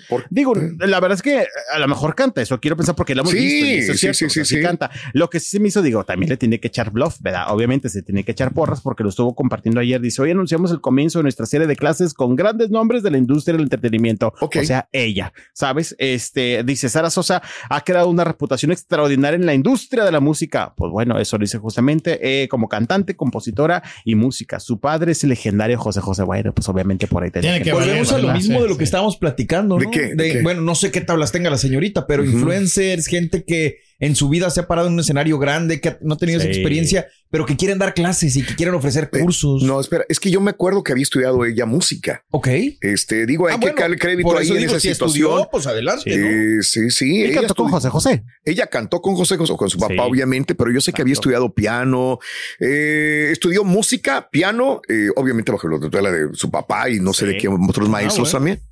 Por- 0.09 0.25
Digo, 0.29 0.53
la 0.55 0.99
verdad 0.99 1.15
es 1.15 1.21
que 1.21 1.45
a 1.73 1.79
lo 1.79 1.87
mejor 1.87 2.13
canta, 2.15 2.41
eso 2.41 2.59
quiero 2.59 2.77
pensar 2.77 2.95
porque 2.95 3.15
lo 3.15 3.21
hemos 3.21 3.31
Sí, 3.31 3.39
visto 3.39 3.65
y 3.65 3.69
eso 3.79 3.91
es 3.93 3.99
sí, 3.99 4.13
cierto, 4.13 4.33
sí, 4.33 4.45
sí, 4.45 4.55
sí. 4.57 4.61
canta. 4.61 4.91
Lo 5.13 5.29
que 5.29 5.39
sí 5.39 5.49
se 5.49 5.59
me 5.59 5.69
hizo, 5.69 5.81
digo, 5.81 6.03
también 6.05 6.29
le 6.29 6.37
tiene 6.37 6.59
que 6.59 6.67
echar 6.67 6.91
bluff, 6.91 7.17
¿verdad? 7.19 7.45
Obviamente 7.49 7.89
se 7.89 8.03
tiene 8.03 8.23
que 8.27 8.33
echar 8.33 8.53
porras 8.53 8.81
porque 8.81 9.03
lo 9.03 9.09
estuvo 9.09 9.33
compartiendo 9.33 9.79
ayer. 9.79 10.01
Dice, 10.01 10.21
hoy 10.21 10.31
anunciamos 10.31 10.69
el 10.71 10.81
comienzo 10.81 11.19
de 11.19 11.23
nuestra 11.23 11.45
serie 11.45 11.65
de 11.65 11.77
clases 11.77 12.13
con 12.13 12.35
grandes 12.35 12.69
nombres 12.69 13.01
de 13.01 13.09
la 13.09 13.17
industria 13.17 13.53
del 13.53 13.63
entretenimiento. 13.63 14.33
O 14.41 14.49
sea, 14.65 14.89
ella, 14.91 15.31
¿sabes? 15.53 15.95
Este, 15.97 16.61
dice, 16.65 16.89
Sara 16.89 17.09
Sosa 17.09 17.41
ha 17.69 17.81
creado 17.85 18.09
una 18.09 18.25
reputación 18.25 18.73
extraordinaria 18.73 19.37
en 19.37 19.45
la 19.45 19.53
industria 19.53 20.03
de 20.03 20.11
la 20.11 20.19
música. 20.19 20.73
Pues 20.75 20.91
bueno, 20.91 21.17
eso 21.17 21.37
lo 21.37 21.43
dice 21.43 21.57
justamente 21.57 22.43
eh, 22.43 22.49
como 22.49 22.67
cantante, 22.67 23.15
compositora 23.15 23.81
y 24.03 24.15
música. 24.15 24.59
Su 24.59 24.81
padre 24.81 25.13
es 25.13 25.23
el 25.23 25.29
legendario 25.29 25.79
José 25.79 26.01
José. 26.01 26.23
Bueno, 26.23 26.53
pues 26.53 26.67
obviamente 26.67 27.07
por 27.07 27.23
ahí 27.23 27.31
Tiene 27.31 27.61
que 27.61 27.71
Volvemos 27.71 28.11
a 28.11 28.17
lo 28.17 28.33
mismo 28.33 28.57
Sí, 28.57 28.63
de 28.63 28.69
lo 28.69 28.75
que 28.75 28.85
sí. 28.85 28.89
estábamos 28.89 29.15
platicando, 29.15 29.79
¿no? 29.79 29.89
¿De 29.89 30.15
qué? 30.15 30.41
Bueno, 30.43 30.61
no 30.61 30.75
sé 30.75 30.91
qué 30.91 30.99
tablas 30.99 31.31
tenga 31.31 31.49
la 31.49 31.57
señorita, 31.57 32.05
pero 32.05 32.25
influencers, 32.25 33.07
gente 33.07 33.45
que 33.45 33.77
en 33.99 34.15
su 34.15 34.29
vida 34.29 34.49
se 34.49 34.59
ha 34.59 34.67
parado 34.67 34.87
en 34.87 34.93
un 34.93 34.99
escenario 34.99 35.39
grande, 35.39 35.81
que 35.81 35.97
no 36.01 36.15
ha 36.15 36.17
tenido 36.17 36.39
esa 36.39 36.47
experiencia, 36.47 37.07
pero 37.29 37.45
que 37.45 37.55
quieren 37.57 37.77
dar 37.77 37.93
clases 37.93 38.35
y 38.35 38.43
que 38.43 38.55
quieren 38.55 38.73
ofrecer 38.75 39.09
Eh, 39.13 39.19
cursos. 39.19 39.63
No, 39.63 39.79
espera, 39.79 40.05
es 40.09 40.19
que 40.19 40.31
yo 40.31 40.39
me 40.41 40.51
acuerdo 40.51 40.83
que 40.83 40.91
había 40.91 41.03
estudiado 41.03 41.43
ella 41.45 41.65
música. 41.65 42.23
Ok. 42.31 42.47
Este, 42.81 43.25
digo, 43.25 43.47
hay 43.47 43.55
Ah, 43.55 43.59
que 43.59 43.65
bueno, 43.67 43.79
darle 43.81 43.97
crédito 43.97 44.37
ahí 44.37 44.45
eso 44.45 44.53
en 44.53 44.59
digo, 44.59 44.71
esa 44.71 44.79
si 44.79 44.89
situación. 44.93 45.25
estudió, 45.31 45.49
pues 45.51 45.67
adelante, 45.67 46.17
¿no? 46.17 46.27
Eh, 46.27 46.61
sí, 46.61 46.89
sí. 46.89 47.23
Ella 47.23 47.39
cantó 47.41 47.55
con 47.55 47.69
José 47.71 47.89
José. 47.89 48.23
Ella 48.45 48.67
cantó 48.67 49.01
con 49.01 49.15
José 49.15 49.37
José, 49.37 49.53
con 49.57 49.69
su 49.69 49.77
papá, 49.77 49.93
Sí. 49.93 49.99
obviamente, 49.99 50.55
pero 50.55 50.71
yo 50.71 50.81
sé 50.81 50.93
que 50.93 51.01
había 51.01 51.13
estudiado 51.13 51.53
piano, 51.53 52.19
eh, 52.59 53.29
estudió 53.31 53.63
música, 53.63 54.29
piano, 54.29 54.81
eh, 54.87 55.09
obviamente 55.15 55.51
bajo 55.51 55.67
la 55.67 55.79
tutela 55.79 56.11
de 56.11 56.29
su 56.33 56.49
papá 56.51 56.89
y 56.89 56.99
no 56.99 57.13
sé 57.13 57.25
de 57.25 57.37
qué 57.37 57.47
otros 57.47 57.89
maestros 57.89 58.31
bueno. 58.31 58.37
también. 58.55 58.66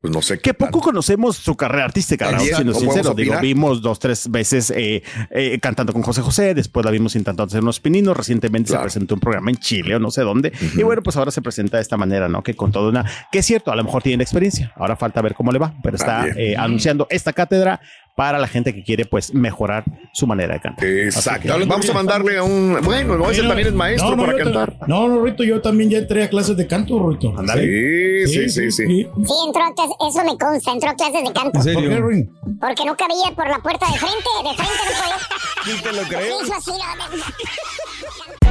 Pues 0.00 0.14
no 0.14 0.22
sé 0.22 0.38
Que 0.38 0.54
poco 0.54 0.80
conocemos 0.80 1.36
su 1.36 1.54
carrera 1.56 1.84
artística. 1.84 2.30
También, 2.30 2.54
siendo 2.54 2.72
¿no 2.72 2.78
sincero. 2.78 3.12
Digo, 3.12 3.34
vimos 3.40 3.82
dos, 3.82 3.98
tres 3.98 4.30
veces 4.30 4.70
eh, 4.70 5.02
eh, 5.30 5.58
cantando 5.60 5.92
con 5.92 6.00
José 6.02 6.22
José, 6.22 6.54
después 6.54 6.86
la 6.86 6.90
vimos 6.90 7.16
intentando 7.16 7.44
hacer 7.44 7.62
unos 7.62 7.80
pininos, 7.80 8.16
recientemente 8.16 8.68
Claro. 8.68 8.82
se 8.84 8.84
presentó 8.84 9.14
un 9.14 9.20
programa 9.20 9.50
en 9.50 9.58
Chile 9.58 9.96
o 9.96 9.98
no 9.98 10.10
sé 10.10 10.22
dónde, 10.22 10.52
y 10.74 10.82
bueno, 10.82 11.02
pues 11.02 11.16
ahora 11.16 11.30
se 11.30 11.42
presenta 11.42 11.76
de 11.76 11.82
esta 11.82 11.98
manera, 11.98 12.28
¿no? 12.28 12.42
Que 12.42 12.54
con 12.54 12.72
toda 12.72 12.88
una, 12.88 13.04
que 13.30 13.40
es 13.40 13.46
cierto, 13.46 13.72
a 13.72 13.76
lo 13.76 13.84
mejor 13.84 14.02
tiene 14.02 14.22
experiencia, 14.22 14.72
ahora 14.76 14.96
falta 14.96 15.20
ver 15.20 15.34
cómo 15.34 15.52
le 15.52 15.58
va, 15.58 15.74
pero 15.82 15.96
está 15.96 16.28
eh, 16.28 16.56
anunciando 16.56 17.06
esta 17.10 17.32
cátedra 17.34 17.80
para 18.16 18.38
la 18.38 18.46
gente 18.48 18.74
que 18.74 18.82
quiere 18.82 19.06
pues 19.06 19.32
mejorar 19.32 19.84
su 20.12 20.26
manera 20.26 20.54
de 20.54 20.60
cantar. 20.60 20.84
Exacto. 20.86 21.56
Que- 21.56 21.64
Vamos 21.64 21.88
a 21.88 21.94
mandarle 21.94 22.36
a 22.38 22.42
un. 22.42 22.78
Bueno, 22.82 23.16
no, 23.16 23.30
ese 23.30 23.42
también 23.42 23.68
es 23.68 23.74
maestro 23.74 24.10
no, 24.10 24.16
no, 24.16 24.26
para 24.26 24.36
cantar. 24.38 24.76
No, 24.86 25.08
no, 25.08 25.24
Rito, 25.24 25.42
yo 25.44 25.60
también 25.60 25.88
ya 25.90 25.98
entré 25.98 26.24
a 26.24 26.28
clases 26.28 26.56
de 26.56 26.66
canto, 26.66 27.08
Rito. 27.08 27.32
Sí, 27.54 28.26
sí, 28.26 28.48
sí, 28.50 28.70
sí. 28.70 28.86
Sí, 28.86 29.06
entró 29.46 29.62
a 29.64 29.74
clases, 29.74 29.94
eso 30.08 30.24
me 30.24 30.36
consta, 30.38 30.72
entró 30.72 30.90
a 30.90 30.94
clases 30.94 31.22
de 31.24 31.32
canto. 31.32 31.46
¿En 31.46 31.52
¿Por 31.52 31.62
serio? 31.62 31.88
qué, 31.90 32.00
Rin? 32.00 32.30
Porque 32.60 32.84
no 32.84 32.96
cabía 32.96 33.34
por 33.34 33.48
la 33.48 33.58
puerta 33.58 33.86
de 33.86 33.98
frente, 33.98 34.28
de 34.44 34.54
frente 34.54 34.82
no 34.84 34.92
podía. 35.00 35.18
Sí 35.64 35.82
te 35.82 35.92
lo 35.92 36.02
creo. 36.02 36.42
Hizo 36.42 36.54
así, 36.54 36.70
no, 36.70 38.46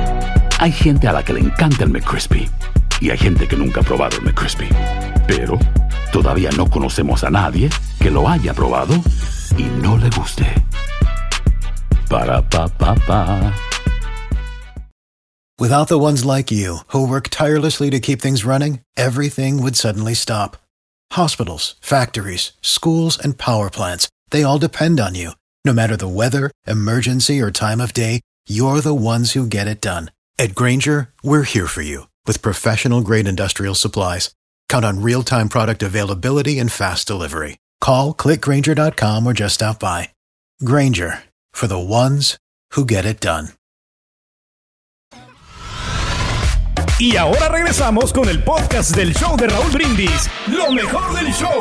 Hay 0.60 0.72
gente 0.72 1.08
a 1.08 1.14
la 1.14 1.24
que 1.24 1.34
le 1.34 1.40
encanta 1.42 1.84
el 1.84 1.90
McCrispy 1.90 2.50
y 3.02 3.10
hay 3.12 3.18
gente 3.18 3.48
que 3.48 3.56
nunca 3.56 3.82
ha 3.82 3.84
probado 3.84 4.18
el 4.18 4.24
McCrispy. 4.24 4.68
Pero 5.28 5.58
todavía 6.12 6.50
no 6.58 6.70
conocemos 6.70 7.24
a 7.24 7.30
nadie 7.30 7.70
que 8.00 8.10
lo 8.12 8.28
haya 8.28 8.54
probado 8.54 8.96
y 9.58 9.64
no 9.82 9.96
le 9.96 10.10
guste. 10.10 10.48
Para 12.10 12.42
pa 12.42 12.68
pa 12.68 12.96
pa. 13.08 13.54
Without 15.60 15.90
the 15.90 16.00
ones 16.00 16.24
like 16.24 16.52
you, 16.52 16.78
who 16.94 17.06
work 17.06 17.28
tirelessly 17.30 17.90
to 17.90 18.00
keep 18.00 18.22
things 18.22 18.46
running, 18.46 18.80
everything 18.96 19.62
would 19.62 19.76
suddenly 19.76 20.14
stop. 20.14 20.56
Hospitals, 21.12 21.76
factories, 21.82 22.54
schools, 22.62 23.18
and 23.20 23.38
power 23.38 23.70
plants, 23.70 24.08
they 24.30 24.42
all 24.42 24.58
depend 24.58 25.02
on 25.02 25.16
you. 25.16 25.32
No 25.66 25.74
matter 25.74 25.98
the 25.98 26.08
weather, 26.08 26.50
emergency, 26.66 27.42
or 27.42 27.52
time 27.52 27.82
of 27.82 27.92
day, 27.94 28.22
you're 28.48 28.80
the 28.80 28.96
ones 28.96 29.34
who 29.34 29.46
get 29.46 29.68
it 29.68 29.82
done. 29.82 30.12
At 30.38 30.56
Granger, 30.56 31.10
we're 31.22 31.44
here 31.44 31.68
for 31.68 31.82
you 31.82 32.08
with 32.26 32.42
professional 32.42 33.02
grade 33.02 33.28
industrial 33.28 33.76
supplies. 33.76 34.34
Count 34.70 34.86
on 34.86 35.02
real 35.02 35.24
time 35.24 35.50
product 35.50 35.84
availability 35.84 36.58
and 36.60 36.72
fast 36.72 37.06
delivery. 37.06 37.58
Call 37.82 38.14
clickgranger.com 38.14 39.28
or 39.28 39.34
just 39.34 39.56
stop 39.56 39.80
by. 39.80 40.10
Granger 40.64 41.24
for 41.52 41.68
the 41.68 41.80
ones 41.80 42.38
who 42.72 42.86
get 42.86 43.06
it 43.06 43.20
done. 43.20 43.50
Y 47.00 47.16
ahora 47.16 47.48
regresamos 47.48 48.12
con 48.12 48.28
el 48.28 48.44
podcast 48.44 48.94
del 48.94 49.14
show 49.14 49.38
de 49.38 49.48
Raúl 49.48 49.72
Brindis. 49.72 50.30
Lo 50.48 50.70
mejor 50.70 51.14
del 51.14 51.32
show. 51.34 51.60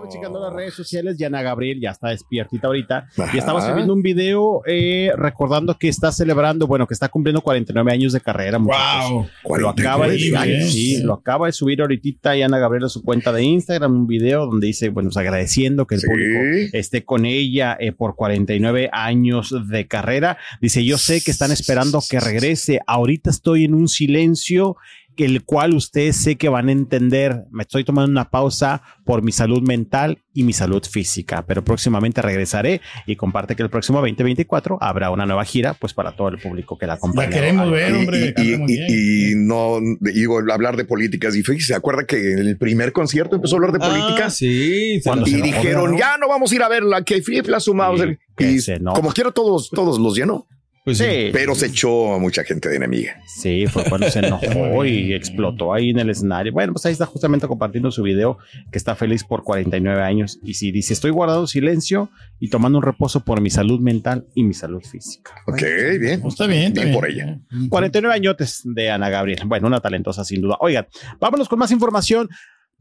Estaba 0.00 0.08
checando 0.14 0.40
las 0.40 0.52
redes 0.54 0.72
sociales 0.72 1.16
y 1.18 1.24
Ana 1.24 1.42
Gabriel 1.42 1.78
ya 1.78 1.90
está 1.90 2.08
despiertita 2.08 2.68
ahorita 2.68 3.06
Ajá. 3.18 3.30
y 3.34 3.38
estaba 3.38 3.60
subiendo 3.60 3.92
un 3.92 4.00
video 4.00 4.62
eh, 4.66 5.12
recordando 5.14 5.76
que 5.76 5.88
está 5.88 6.10
celebrando, 6.10 6.66
bueno, 6.66 6.86
que 6.86 6.94
está 6.94 7.10
cumpliendo 7.10 7.42
49 7.42 7.92
años 7.92 8.14
de 8.14 8.20
carrera. 8.22 8.56
Wow. 8.56 9.26
Lo 9.58 9.68
acaba, 9.68 10.08
de, 10.08 10.16
49 10.16 10.38
ay, 10.38 10.54
años. 10.56 10.72
sí, 10.72 11.02
lo 11.02 11.14
acaba 11.14 11.46
de 11.46 11.52
subir 11.52 11.82
ahorita 11.82 12.34
y 12.34 12.40
Ana 12.42 12.58
Gabriel 12.58 12.84
a 12.84 12.88
su 12.88 13.02
cuenta 13.02 13.30
de 13.30 13.42
Instagram 13.42 13.92
un 13.92 14.06
video 14.06 14.46
donde 14.46 14.68
dice, 14.68 14.88
bueno, 14.88 15.08
pues, 15.10 15.18
agradeciendo 15.18 15.86
que 15.86 15.96
el 15.96 16.00
Sí. 16.00 16.06
público 16.06 16.40
esté 16.72 17.04
con 17.04 17.26
ella 17.26 17.76
eh, 17.78 17.92
por 17.92 18.16
49 18.16 18.88
años 18.92 19.54
de 19.68 19.86
carrera. 19.86 20.38
Dice, 20.62 20.82
yo 20.82 20.96
sé 20.96 21.20
que 21.22 21.30
están 21.30 21.52
esperando 21.52 22.00
que 22.08 22.20
regrese. 22.20 22.80
Ahorita 22.86 23.28
estoy 23.28 23.64
en 23.64 23.74
un 23.74 23.86
silencio 23.86 24.76
el 25.16 25.44
cual 25.44 25.74
ustedes 25.74 26.16
sé 26.16 26.36
que 26.36 26.48
van 26.48 26.68
a 26.68 26.72
entender. 26.72 27.44
Me 27.50 27.62
estoy 27.62 27.84
tomando 27.84 28.10
una 28.10 28.30
pausa 28.30 28.82
por 29.04 29.22
mi 29.22 29.32
salud 29.32 29.60
mental 29.62 30.18
y 30.32 30.44
mi 30.44 30.52
salud 30.52 30.82
física, 30.84 31.44
pero 31.46 31.62
próximamente 31.64 32.22
regresaré 32.22 32.80
y 33.06 33.16
comparte 33.16 33.56
que 33.56 33.62
el 33.62 33.70
próximo 33.70 33.98
2024 33.98 34.78
habrá 34.80 35.10
una 35.10 35.26
nueva 35.26 35.44
gira, 35.44 35.74
pues 35.74 35.92
para 35.92 36.16
todo 36.16 36.28
el 36.28 36.38
público 36.38 36.78
que 36.78 36.86
la 36.86 36.94
acompaña. 36.94 37.28
La 37.28 37.34
queremos 37.34 37.70
ver, 37.70 37.92
hombre. 37.94 38.34
y, 38.36 39.34
no 39.36 39.78
digo 40.00 40.38
hablar 40.52 40.76
de 40.76 40.84
políticas 40.84 41.36
y 41.36 41.42
fíjese, 41.42 41.68
se 41.68 41.74
acuerda 41.74 42.04
que 42.06 42.32
en 42.32 42.46
el 42.48 42.56
primer 42.56 42.92
concierto 42.92 43.36
empezó 43.36 43.56
a 43.56 43.58
hablar 43.58 43.72
de 43.72 43.78
política 43.80 44.26
Ah, 44.26 44.30
sí. 44.30 45.00
Cuando 45.04 45.26
la- 45.26 45.38
y 45.38 45.42
dijeron 45.42 45.92
¿no? 45.92 45.98
ya 45.98 46.16
no 46.18 46.28
vamos 46.28 46.52
a 46.52 46.54
ir 46.54 46.62
a 46.62 46.68
verla 46.68 47.02
que 47.04 47.20
Flip 47.22 47.46
sumamos 47.58 48.00
Sí, 48.00 48.58
y 48.78 48.84
como 48.84 49.12
quiera 49.12 49.30
todos 49.30 49.68
todos 49.70 49.98
los 49.98 50.16
llenó 50.16 50.46
Pues 50.84 50.96
sí. 50.98 51.04
Sí, 51.04 51.30
pero 51.32 51.54
se 51.54 51.66
echó 51.66 52.14
a 52.14 52.18
mucha 52.18 52.42
gente 52.42 52.68
de 52.70 52.76
enemiga 52.76 53.20
sí, 53.26 53.66
fue 53.66 53.84
cuando 53.84 54.08
se 54.10 54.20
enojó 54.20 54.84
y 54.86 55.12
explotó 55.12 55.74
ahí 55.74 55.90
en 55.90 55.98
el 55.98 56.08
escenario. 56.10 56.52
Bueno, 56.52 56.72
pues 56.72 56.86
ahí 56.86 56.92
está 56.92 57.04
justamente 57.06 57.46
compartiendo 57.46 57.90
su 57.90 58.02
video 58.02 58.38
que 58.72 58.78
está 58.78 58.94
feliz 58.94 59.22
por 59.24 59.42
49 59.44 60.02
años 60.02 60.38
y 60.42 60.54
si 60.54 60.72
dice 60.72 60.94
estoy 60.94 61.10
guardando 61.10 61.46
silencio 61.46 62.10
y 62.38 62.48
tomando 62.48 62.78
un 62.78 62.84
reposo 62.84 63.20
por 63.24 63.40
mi 63.42 63.50
salud 63.50 63.78
mental 63.80 64.26
y 64.34 64.42
mi 64.42 64.54
salud 64.54 64.82
física. 64.82 65.32
ok 65.46 65.62
bien 66.00 66.22
Está 66.26 66.46
bien, 66.46 66.62
está 66.68 66.80
Bien 66.82 66.88
bien. 66.88 66.92
por 66.94 67.10
ella. 67.10 67.38
49 67.68 68.14
añotes 68.14 68.62
de 68.64 68.90
Ana 68.90 69.10
Gabriel. 69.10 69.40
Bueno, 69.46 69.66
una 69.66 69.80
talentosa 69.80 70.24
sin 70.24 70.40
duda. 70.40 70.56
Oigan, 70.60 70.86
vámonos 71.20 71.48
con 71.48 71.58
más 71.58 71.70
información. 71.72 72.28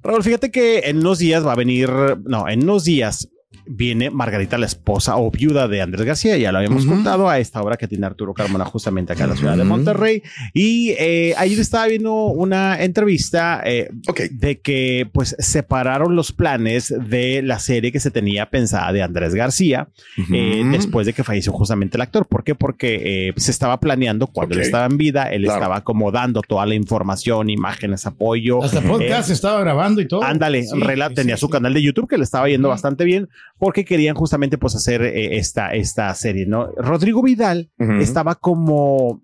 Raúl, 0.02 0.24
fíjate 0.24 0.50
que 0.52 0.80
en 0.86 1.00
unos 1.00 1.20
días 1.20 1.46
va 1.46 1.52
a 1.52 1.56
venir, 1.58 1.90
no, 2.26 2.48
en 2.48 2.64
unos 2.64 2.86
días 2.86 3.30
viene 3.66 4.10
Margarita, 4.10 4.58
la 4.58 4.66
esposa 4.68 5.18
o 5.18 5.30
viuda 5.32 5.68
de 5.68 5.82
Andrés 5.82 6.06
García. 6.06 6.38
Ya 6.38 6.52
lo 6.52 6.60
habíamos 6.60 6.86
contado 6.86 7.30
a 7.30 7.40
esta 7.40 7.62
hora 7.62 7.78
que 7.78 7.88
tiene 7.88 8.06
Arturo 8.06 8.34
Carmona 8.34 8.66
justamente 8.66 9.14
acá 9.14 9.24
en 9.26 9.30
la 9.32 9.36
ciudad 9.36 9.58
de. 9.58 9.64
Monterrey. 9.64 10.24
Y 10.54 10.92
eh, 11.00 11.34
ayer 11.38 11.60
estaba 11.60 11.88
viendo 11.88 12.14
una 12.26 12.82
entrevista 12.84 13.62
eh, 13.66 13.90
de 14.32 14.60
que 14.60 15.08
pues 15.12 15.36
separaron 15.40 16.16
los 16.16 16.32
planes 16.32 16.94
de 17.08 17.42
la 17.44 17.60
serie 17.60 17.92
que 17.92 18.00
se 18.00 18.10
tenía 18.12 18.50
pensada 18.50 18.92
de 18.94 19.02
Andrés 19.04 19.36
García 19.36 19.90
eh, 20.32 20.64
después 20.72 21.06
de 21.06 21.14
que 21.14 21.24
falleció 21.24 21.52
justamente 21.52 21.98
el 21.98 22.02
actor. 22.02 22.28
¿Por 22.28 22.44
qué? 22.44 22.56
Porque 22.56 23.30
eh, 23.30 23.34
se 23.38 23.52
estaba 23.52 23.80
planeando 23.80 24.28
cuando 24.28 24.56
él 24.56 24.62
estaba 24.62 24.86
en 24.86 24.98
vida, 24.98 25.24
él 25.24 25.44
Claro. 25.44 25.60
estaba 25.62 25.84
como 25.84 26.12
dando 26.12 26.42
toda 26.42 26.66
la 26.66 26.76
información, 26.76 27.50
imágenes, 27.50 28.06
apoyo. 28.06 28.64
Hasta 28.64 28.82
podcast 28.82 29.30
Eh, 29.30 29.34
estaba 29.34 29.60
grabando 29.62 30.02
y 30.02 30.08
todo. 30.08 30.24
Ándale, 30.24 30.64
Sí, 30.64 30.80
tenía 31.16 31.36
sí, 31.36 31.40
su 31.42 31.48
sí. 31.48 31.52
canal 31.52 31.74
de 31.74 31.82
YouTube 31.82 32.08
que 32.08 32.18
le 32.18 32.24
estaba 32.24 32.48
yendo 32.50 32.70
bastante 32.70 33.04
bien 33.06 33.28
porque 33.58 33.86
querían 33.86 34.16
justamente 34.16 34.58
pues 34.58 34.76
hacer 34.76 35.02
eh, 35.04 35.38
esta, 35.38 35.74
esta 35.74 36.14
serie, 36.16 36.46
¿no? 36.46 36.68
Rodrigo 36.78 37.22
Vidal 37.22 37.70
estaba 38.00 38.36
como 38.36 39.22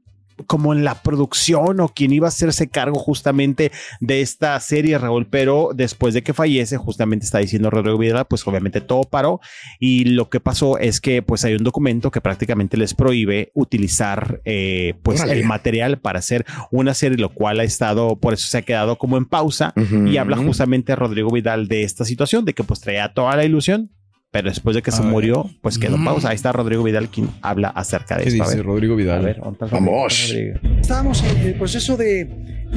como 0.48 0.74
en 0.74 0.84
la 0.84 0.96
producción 1.02 1.80
o 1.80 1.90
quien 1.90 2.12
iba 2.12 2.28
a 2.28 2.30
hacerse 2.30 2.68
cargo 2.68 3.00
justamente 3.00 3.72
de 4.02 4.22
esta 4.22 4.60
serie, 4.60 4.98
Raúl, 4.98 5.28
pero 5.28 5.70
después 5.74 6.14
de 6.14 6.24
que 6.24 6.34
fallece, 6.34 6.78
justamente 6.78 7.26
está 7.26 7.40
diciendo 7.40 7.70
Rodrigo 7.70 7.98
Vidal, 7.98 8.26
pues 8.26 8.46
obviamente 8.48 8.82
todo 8.82 9.04
paró 9.04 9.40
y 9.80 10.06
lo 10.06 10.30
que 10.30 10.40
pasó 10.40 10.78
es 10.78 11.00
que 11.00 11.22
pues 11.22 11.46
hay 11.46 11.56
un 11.56 11.64
documento 11.64 12.12
que 12.12 12.22
prácticamente 12.22 12.78
les 12.78 12.94
prohíbe 12.94 13.52
utilizar 13.54 14.42
eh, 14.46 14.96
pues 15.04 15.22
el 15.22 15.46
material 15.46 16.00
para 16.00 16.20
hacer 16.20 16.46
una 16.72 16.94
serie, 16.94 17.18
lo 17.18 17.30
cual 17.30 17.60
ha 17.60 17.64
estado, 17.64 18.18
por 18.18 18.34
eso 18.34 18.48
se 18.48 18.58
ha 18.58 18.62
quedado 18.64 18.98
como 18.98 19.18
en 19.18 19.26
pausa 19.26 19.74
Ujú. 19.76 20.08
y 20.08 20.18
habla 20.18 20.38
justamente 20.38 20.96
Rodrigo 20.96 21.32
Vidal 21.32 21.68
de 21.68 21.84
esta 21.84 22.04
situación, 22.04 22.46
de 22.46 22.54
que 22.54 22.64
pues 22.64 22.82
traía 22.82 23.14
toda 23.14 23.36
la 23.36 23.46
ilusión, 23.46 23.90
pero 24.36 24.50
después 24.50 24.76
de 24.76 24.82
que 24.82 24.92
se 24.92 25.02
ver. 25.02 25.12
murió, 25.12 25.50
pues 25.62 25.78
quedó 25.80 25.98
Mm. 25.98 26.04
pausa. 26.04 26.28
Ahí 26.30 26.36
está 26.36 26.52
Rodrigo 26.52 26.84
Vidal 26.84 27.08
quien 27.08 27.30
habla 27.42 27.70
acerca 27.70 28.18
de 28.18 28.24
¿Qué 28.24 28.30
esto. 28.32 28.44
A 28.44 28.48
dice 28.48 28.58
ver, 28.58 28.66
Rodrigo 28.66 28.94
a 28.96 28.98
Vidal? 28.98 29.24
ver, 29.24 29.38
¿dónde 29.38 29.60
está 29.64 29.68
Vamos. 29.68 30.28
Rodrigo? 30.30 30.60
Estábamos 30.82 31.24
en 31.24 31.38
el 31.38 31.54
proceso 31.56 31.96
de, 31.96 32.28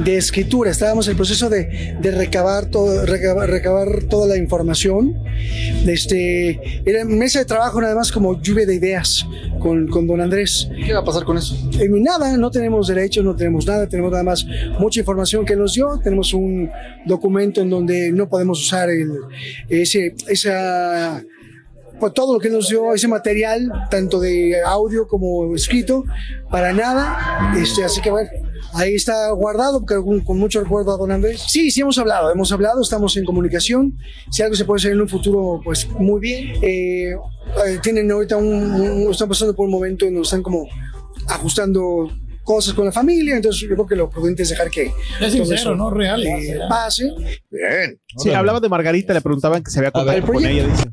de 0.05 0.17
escritura, 0.17 0.71
estábamos 0.71 1.09
en 1.09 1.11
el 1.13 1.17
proceso 1.17 1.51
de, 1.51 1.97
de 2.01 2.11
recabar, 2.13 2.67
todo, 2.67 3.05
recabar, 3.07 3.51
recabar 3.51 4.05
toda 4.05 4.29
la 4.29 4.37
información. 4.37 5.17
Este, 5.87 6.61
era 6.89 7.05
mesa 7.05 7.41
de 7.41 7.45
trabajo 7.45 7.81
nada 7.81 7.95
más 7.97 8.13
como 8.13 8.41
lluvia 8.41 8.65
de 8.67 8.77
ideas 8.77 9.27
con, 9.59 9.89
con 9.89 10.07
don 10.07 10.21
Andrés. 10.21 10.69
¿Qué 10.87 10.93
va 10.93 11.01
a 11.01 11.05
pasar 11.05 11.25
con 11.25 11.39
eso? 11.39 11.57
Eh, 11.81 11.89
nada, 11.91 12.37
no 12.37 12.51
tenemos 12.53 12.87
derechos, 12.87 13.25
no 13.25 13.35
tenemos 13.35 13.67
nada, 13.67 13.89
tenemos 13.89 14.13
nada 14.13 14.23
más 14.23 14.47
mucha 14.79 15.01
información 15.01 15.45
que 15.45 15.57
nos 15.57 15.75
dio, 15.75 15.99
tenemos 16.05 16.33
un 16.35 16.71
documento 17.05 17.61
en 17.61 17.71
donde 17.71 18.13
no 18.13 18.29
podemos 18.29 18.61
usar 18.61 18.91
el, 18.91 19.09
ese, 19.69 20.15
esa, 20.29 21.23
pues, 22.01 22.13
todo 22.15 22.35
lo 22.35 22.41
que 22.41 22.49
nos 22.51 22.69
dio 22.69 22.93
ese 22.95 23.09
material, 23.09 23.71
tanto 23.91 24.21
de 24.21 24.61
audio 24.65 25.07
como 25.09 25.55
escrito, 25.55 26.05
para 26.51 26.73
nada, 26.73 27.53
este, 27.61 27.85
así 27.85 28.01
que 28.01 28.11
bueno. 28.11 28.29
Ahí 28.75 28.95
está 28.97 29.31
guardado, 29.31 29.81
porque 29.81 29.95
con, 29.95 30.21
con 30.21 30.37
mucho 30.39 30.61
recuerdo 30.61 30.93
a 30.93 30.99
don 30.99 31.11
Andrés. 31.11 31.43
Sí, 31.49 31.71
sí 31.71 31.81
hemos 31.81 31.97
hablado, 31.97 32.31
hemos 32.31 32.53
hablado, 32.53 32.83
estamos 32.83 33.17
en 33.17 33.25
comunicación. 33.25 33.97
Si 34.31 34.43
algo 34.43 34.55
se 34.57 34.67
puede 34.67 34.79
hacer 34.81 34.93
en 34.93 35.01
un 35.01 35.09
futuro, 35.09 35.61
pues 35.65 35.89
muy 35.93 36.21
bien. 36.21 36.53
Eh, 36.61 37.13
eh, 37.67 37.79
tienen 37.83 38.11
ahorita 38.11 38.37
un, 38.37 38.47
un- 38.75 39.11
están 39.11 39.27
pasando 39.29 39.55
por 39.57 39.65
un 39.65 39.73
momento 39.73 40.05
en 40.05 40.13
donde 40.15 40.27
están 40.27 40.43
como 40.43 40.67
ajustando 41.29 42.11
cosas 42.45 42.75
con 42.75 42.85
la 42.87 42.93
familia, 42.93 43.37
entonces 43.37 43.61
yo 43.63 43.69
creo 43.75 43.87
que 43.87 43.97
lo 43.97 44.09
prudente 44.11 44.43
es 44.43 44.49
dejar 44.51 44.71
que 44.71 44.91
Es 45.21 45.33
sincero, 45.33 45.55
eso, 45.55 45.75
¿no? 45.75 45.91
Real. 45.91 46.23
eh, 46.27 46.59
pase. 46.69 47.11
bien 47.51 48.01
Sí, 48.19 48.31
hablaba 48.33 48.61
de 48.61 48.69
Margarita, 48.69 49.13
le 49.15 49.21
preguntaban 49.21 49.63
que 49.63 49.71
se 49.71 49.79
había 49.79 49.91
contacto 49.91 50.33
con 50.33 50.45
ella. 50.45 50.67
Dice, 50.67 50.85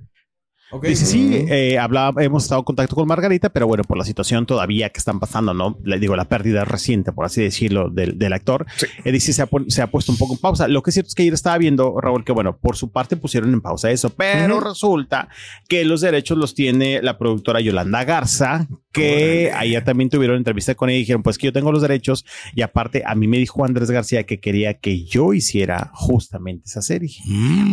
Dice, 0.81 1.05
sí, 1.05 1.45
eh, 1.47 1.77
hablaba, 1.77 2.23
hemos 2.23 2.43
estado 2.43 2.59
en 2.59 2.65
contacto 2.65 2.95
con 2.95 3.07
Margarita, 3.07 3.49
pero 3.49 3.67
bueno, 3.67 3.83
por 3.83 3.97
la 3.97 4.03
situación 4.03 4.45
todavía 4.45 4.89
que 4.89 4.97
están 4.97 5.19
pasando, 5.19 5.53
¿no? 5.53 5.77
Le 5.83 5.99
digo, 5.99 6.15
la 6.15 6.25
pérdida 6.25 6.65
reciente, 6.65 7.11
por 7.11 7.25
así 7.25 7.41
decirlo, 7.41 7.89
del, 7.89 8.17
del 8.17 8.33
actor. 8.33 8.65
Sí. 8.75 8.87
Eh, 9.03 9.11
dice, 9.11 9.31
se 9.31 9.41
ha, 9.41 9.49
se 9.67 9.81
ha 9.81 9.87
puesto 9.87 10.11
un 10.11 10.17
poco 10.17 10.33
en 10.33 10.39
pausa. 10.39 10.67
Lo 10.67 10.81
que 10.83 10.89
es 10.89 10.95
cierto 10.95 11.09
es 11.09 11.15
que 11.15 11.21
ayer 11.23 11.33
estaba 11.33 11.57
viendo, 11.57 11.99
Raúl, 12.01 12.25
que 12.25 12.31
bueno, 12.31 12.57
por 12.57 12.75
su 12.75 12.91
parte 12.91 13.15
pusieron 13.15 13.53
en 13.53 13.61
pausa 13.61 13.91
eso, 13.91 14.09
pero 14.09 14.59
resulta 14.59 15.29
que 15.69 15.85
los 15.85 16.01
derechos 16.01 16.37
los 16.37 16.55
tiene 16.55 17.01
la 17.01 17.17
productora 17.17 17.61
Yolanda 17.61 18.03
Garza, 18.03 18.67
que 18.95 19.51
ayer 19.53 19.83
también 19.83 20.09
tuvieron 20.09 20.37
entrevista 20.37 20.75
con 20.75 20.89
ella 20.89 20.97
y 20.97 21.01
dijeron, 21.01 21.23
pues 21.23 21.37
que 21.37 21.47
yo 21.47 21.53
tengo 21.53 21.71
los 21.71 21.81
derechos 21.81 22.25
y 22.53 22.61
aparte 22.61 23.03
a 23.05 23.15
mí 23.15 23.27
me 23.27 23.37
dijo 23.37 23.65
Andrés 23.65 23.91
García 23.91 24.23
que 24.23 24.39
quería 24.39 24.75
que 24.75 25.03
yo 25.03 25.33
hiciera 25.33 25.91
justamente 25.93 26.65
esa 26.65 26.81
serie. 26.81 27.17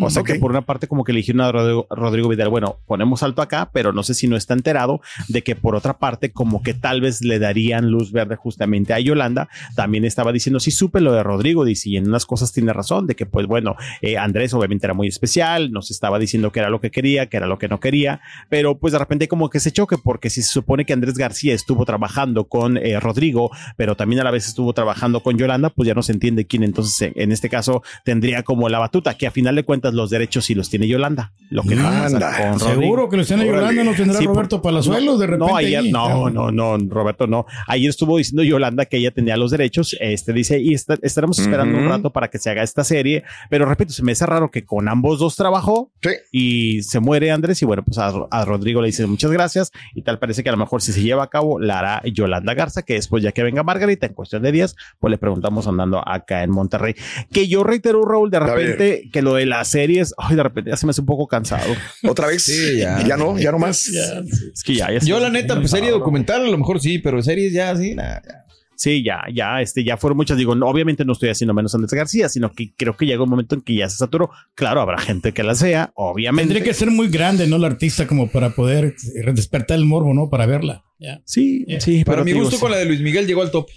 O 0.02 0.10
sea 0.10 0.22
que 0.22 0.36
por 0.36 0.50
una 0.50 0.62
parte 0.62 0.88
como 0.88 1.04
que 1.04 1.12
le 1.12 1.18
dijeron 1.18 1.42
a 1.42 1.52
Rodrigo, 1.52 1.86
Rodrigo 1.90 2.28
Vidal, 2.28 2.48
bueno, 2.48 2.78
ponemos 2.86 3.22
alto 3.22 3.42
acá, 3.42 3.70
pero 3.72 3.92
no 3.92 4.02
sé 4.02 4.14
si 4.14 4.26
no 4.26 4.36
está 4.36 4.54
enterado 4.54 5.00
de 5.28 5.42
que 5.42 5.56
por 5.56 5.74
otra 5.74 5.98
parte 5.98 6.32
como 6.32 6.62
que 6.62 6.74
tal 6.74 7.00
vez 7.00 7.22
le 7.22 7.38
darían 7.38 7.90
luz 7.90 8.12
verde 8.12 8.36
justamente 8.36 8.92
a 8.92 9.00
Yolanda. 9.00 9.48
También 9.74 10.04
estaba 10.04 10.32
diciendo, 10.32 10.60
sí 10.60 10.70
supe 10.70 11.00
lo 11.00 11.12
de 11.12 11.22
Rodrigo, 11.22 11.64
dice, 11.64 11.90
y 11.90 11.96
en 11.96 12.08
unas 12.08 12.26
cosas 12.26 12.52
tiene 12.52 12.72
razón, 12.72 13.06
de 13.06 13.14
que 13.14 13.26
pues 13.26 13.46
bueno, 13.46 13.76
eh, 14.00 14.18
Andrés 14.18 14.54
obviamente 14.54 14.86
era 14.86 14.94
muy 14.94 15.08
especial, 15.08 15.72
nos 15.72 15.90
estaba 15.90 16.18
diciendo 16.18 16.52
que 16.52 16.60
era 16.60 16.70
lo 16.70 16.80
que 16.80 16.90
quería, 16.90 17.26
que 17.26 17.36
era 17.36 17.46
lo 17.46 17.58
que 17.58 17.68
no 17.68 17.80
quería, 17.80 18.20
pero 18.48 18.78
pues 18.78 18.92
de 18.92 18.98
repente 18.98 19.28
como 19.28 19.50
que 19.50 19.60
se 19.60 19.72
choque 19.72 19.96
porque 19.98 20.30
si 20.30 20.42
se 20.42 20.50
supone 20.50 20.84
que 20.84 20.92
Andrés 20.92 21.11
García 21.14 21.54
estuvo 21.54 21.84
trabajando 21.84 22.44
con 22.44 22.76
eh, 22.76 22.98
Rodrigo, 23.00 23.50
pero 23.76 23.96
también 23.96 24.20
a 24.20 24.24
la 24.24 24.30
vez 24.30 24.46
estuvo 24.46 24.72
trabajando 24.72 25.20
con 25.22 25.36
Yolanda, 25.38 25.70
pues 25.70 25.86
ya 25.86 25.94
no 25.94 26.02
se 26.02 26.12
entiende 26.12 26.46
quién 26.46 26.62
entonces 26.62 27.00
en, 27.02 27.12
en 27.16 27.32
este 27.32 27.48
caso 27.48 27.82
tendría 28.04 28.42
como 28.42 28.68
la 28.68 28.78
batuta, 28.78 29.14
que 29.16 29.26
a 29.26 29.30
final 29.30 29.54
de 29.56 29.64
cuentas 29.64 29.94
los 29.94 30.10
derechos 30.10 30.44
sí 30.44 30.54
los 30.54 30.70
tiene 30.70 30.88
Yolanda, 30.88 31.32
lo 31.50 31.62
que 31.62 31.74
no 31.76 31.82
pasa 31.84 32.06
Anda. 32.06 32.36
con 32.36 32.60
Rodrigo. 32.60 32.80
Seguro 32.82 33.08
que 33.08 33.16
los 33.16 33.26
tiene. 33.26 33.46
Yolanda, 33.46 33.84
no 33.84 33.94
tendrá 33.94 34.18
Sí, 34.18 34.24
por- 34.24 34.34
Roberto 34.36 34.62
Palazuelos 34.62 35.18
de 35.18 35.26
repente. 35.26 35.52
No, 35.52 35.56
ayer, 35.56 35.80
ahí. 35.80 35.90
no, 35.92 36.30
no, 36.30 36.50
no, 36.50 36.78
Roberto, 36.88 37.26
no. 37.26 37.46
Ayer 37.66 37.90
estuvo 37.90 38.16
diciendo 38.18 38.42
Yolanda 38.42 38.84
que 38.86 38.96
ella 38.98 39.10
tenía 39.10 39.36
los 39.36 39.50
derechos. 39.50 39.96
Este 40.00 40.32
dice, 40.32 40.60
y 40.60 40.74
está- 40.74 40.98
estaremos 41.02 41.38
esperando 41.38 41.76
un 41.78 41.88
rato 41.88 42.10
para 42.10 42.28
que 42.28 42.38
se 42.38 42.50
haga 42.50 42.62
esta 42.62 42.84
serie. 42.84 43.24
Pero 43.50 43.66
repito, 43.66 43.92
se 43.92 44.02
me 44.02 44.12
hace 44.12 44.24
raro 44.26 44.50
que 44.50 44.64
con 44.64 44.88
ambos 44.88 45.18
dos 45.18 45.36
trabajó 45.36 45.90
Sí. 46.02 46.10
y 46.32 46.82
se 46.82 47.00
muere 47.00 47.30
Andrés. 47.30 47.60
Y 47.62 47.64
bueno, 47.64 47.82
pues 47.84 47.98
a, 47.98 48.12
a 48.30 48.44
Rodrigo 48.44 48.80
le 48.80 48.86
dice 48.88 49.06
muchas 49.06 49.30
gracias. 49.30 49.70
Y 49.94 50.02
tal 50.02 50.18
parece 50.18 50.42
que 50.42 50.48
a 50.48 50.52
lo 50.52 50.58
mejor 50.58 50.80
si 50.82 50.92
se 50.92 51.01
lleva 51.02 51.24
a 51.24 51.26
cabo 51.28 51.60
la 51.60 51.78
hará 51.78 52.02
Yolanda 52.04 52.54
Garza, 52.54 52.82
que 52.82 52.94
después 52.94 53.22
ya 53.22 53.32
que 53.32 53.42
venga 53.42 53.62
Margarita 53.62 54.06
en 54.06 54.14
cuestión 54.14 54.42
de 54.42 54.52
días, 54.52 54.76
pues 54.98 55.10
le 55.10 55.18
preguntamos 55.18 55.66
andando 55.66 56.02
acá 56.06 56.42
en 56.42 56.50
Monterrey. 56.50 56.94
Que 57.32 57.48
yo 57.48 57.64
reitero, 57.64 58.04
Raúl, 58.04 58.30
de 58.30 58.40
repente 58.40 59.08
que 59.12 59.22
lo 59.22 59.34
de 59.34 59.46
las 59.46 59.68
series, 59.68 60.14
ay, 60.18 60.36
de 60.36 60.42
repente 60.42 60.70
ya 60.70 60.76
se 60.76 60.86
me 60.86 60.90
hace 60.90 61.00
un 61.00 61.06
poco 61.06 61.26
cansado. 61.26 61.72
Otra 62.08 62.28
vez. 62.28 62.44
Sí, 62.44 62.78
ya. 62.78 63.02
Ya 63.06 63.16
no, 63.16 63.38
ya 63.38 63.52
no 63.52 63.58
más. 63.58 63.88
Es 63.88 64.62
que 64.64 64.74
ya, 64.74 64.90
ya 64.90 64.98
Yo, 65.00 65.20
la 65.20 65.30
neta, 65.30 65.56
pues 65.56 65.70
serie 65.70 65.90
documental, 65.90 66.42
a 66.42 66.48
lo 66.48 66.58
mejor 66.58 66.80
sí, 66.80 66.98
pero 66.98 67.22
series 67.22 67.52
ya, 67.52 67.74
sí, 67.76 67.94
nada. 67.94 68.42
Sí, 68.82 69.04
ya, 69.04 69.22
ya, 69.32 69.60
este, 69.60 69.84
ya 69.84 69.96
fueron 69.96 70.16
muchas. 70.16 70.36
Digo, 70.36 70.56
no, 70.56 70.66
obviamente 70.66 71.04
no 71.04 71.12
estoy 71.12 71.28
haciendo 71.28 71.54
menos 71.54 71.72
a 71.72 71.76
Andrés 71.76 71.92
García, 71.92 72.28
sino 72.28 72.50
que 72.52 72.72
creo 72.76 72.96
que 72.96 73.06
llega 73.06 73.22
un 73.22 73.30
momento 73.30 73.54
en 73.54 73.60
que 73.60 73.76
ya 73.76 73.88
se 73.88 73.96
saturó. 73.96 74.30
Claro, 74.56 74.80
habrá 74.80 74.98
gente 74.98 75.32
que 75.32 75.44
las 75.44 75.62
vea, 75.62 75.92
obviamente. 75.94 76.52
Tendría 76.52 76.64
que 76.64 76.74
ser 76.74 76.90
muy 76.90 77.06
grande, 77.08 77.46
¿no? 77.46 77.58
La 77.58 77.68
artista 77.68 78.08
como 78.08 78.28
para 78.28 78.50
poder 78.50 78.96
despertar 79.34 79.78
el 79.78 79.84
morbo, 79.84 80.14
¿no? 80.14 80.28
Para 80.30 80.46
verla. 80.46 80.82
Sí, 81.24 81.64
sí. 81.80 82.04
Para 82.04 82.16
pero 82.16 82.24
mi 82.24 82.32
digo, 82.32 82.44
gusto 82.44 82.56
sí. 82.56 82.60
con 82.60 82.70
la 82.70 82.78
de 82.78 82.84
Luis 82.86 83.00
Miguel 83.00 83.26
llegó 83.26 83.42
al 83.42 83.50
top. 83.50 83.68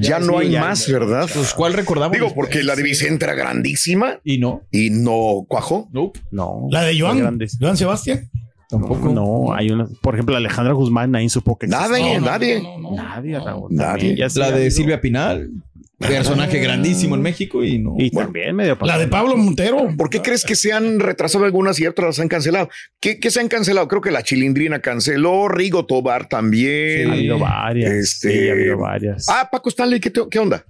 Ya 0.00 0.18
no 0.18 0.38
hay 0.38 0.50
ya, 0.50 0.62
más, 0.62 0.86
ya. 0.86 0.98
¿verdad? 0.98 1.28
Pues, 1.32 1.52
¿cuál 1.52 1.74
recordamos? 1.74 2.12
Digo, 2.12 2.32
porque 2.34 2.62
la 2.62 2.74
de 2.74 2.82
Vicente 2.82 3.26
era 3.26 3.34
grandísima 3.34 4.18
Y 4.24 4.38
no. 4.38 4.62
y 4.70 4.88
no 4.88 5.44
cuajó. 5.46 5.88
Nope. 5.92 6.20
No. 6.30 6.68
La 6.70 6.82
de 6.82 6.98
Joan. 6.98 7.38
Joan 7.60 7.76
Sebastián. 7.76 8.30
Tampoco. 8.68 9.10
No, 9.10 9.52
hay 9.54 9.70
una, 9.70 9.86
por 10.00 10.14
ejemplo, 10.14 10.36
Alejandra 10.36 10.72
Guzmán, 10.72 11.10
nadie 11.10 11.28
supo 11.28 11.58
que 11.58 11.66
Nadie. 11.66 12.14
No, 12.14 12.20
no, 12.20 12.26
nadie. 12.26 12.62
no, 12.62 12.78
no, 12.78 12.90
no. 12.90 12.96
Nadie, 12.96 13.38
Raúl. 13.38 13.68
Nadie. 13.74 14.16
ya 14.16 14.26
La 14.36 14.50
de. 14.50 14.70
Silvia 14.70 15.00
Pinal. 15.00 15.50
Personaje 15.98 16.58
grandísimo 16.58 17.14
en 17.14 17.22
México 17.22 17.62
y 17.64 17.78
no. 17.78 17.94
Y 17.98 18.10
también 18.10 18.54
medio 18.56 18.76
La 18.82 18.98
de 18.98 19.06
Pablo 19.08 19.36
Montero. 19.36 19.88
¿Por 19.96 20.10
qué 20.10 20.20
crees 20.22 20.44
que 20.44 20.56
se 20.56 20.72
han 20.72 20.98
retrasado 21.00 21.44
algunas 21.44 21.78
y 21.80 21.86
otras 21.86 22.06
las 22.08 22.18
han 22.20 22.28
cancelado? 22.28 22.68
¿Qué, 23.00 23.20
qué 23.20 23.30
se 23.30 23.40
han 23.40 23.48
cancelado? 23.48 23.86
Creo 23.88 24.00
que 24.02 24.10
la 24.10 24.22
Chilindrina 24.22 24.80
canceló, 24.80 25.48
Rigo 25.48 25.86
Tobar 25.86 26.28
también. 26.28 27.10
Ha 27.10 27.12
habido 27.14 27.38
varias. 27.38 27.92
Este- 27.92 28.30
Sí, 28.42 28.48
ha 28.48 28.52
habido 28.52 28.78
varias. 28.78 29.26
Ah, 29.28 29.48
Paco 29.50 29.68
Stanley, 29.68 30.00
¿qué, 30.00 30.10
te- 30.10 30.22
qué 30.30 30.38
onda? 30.38 30.64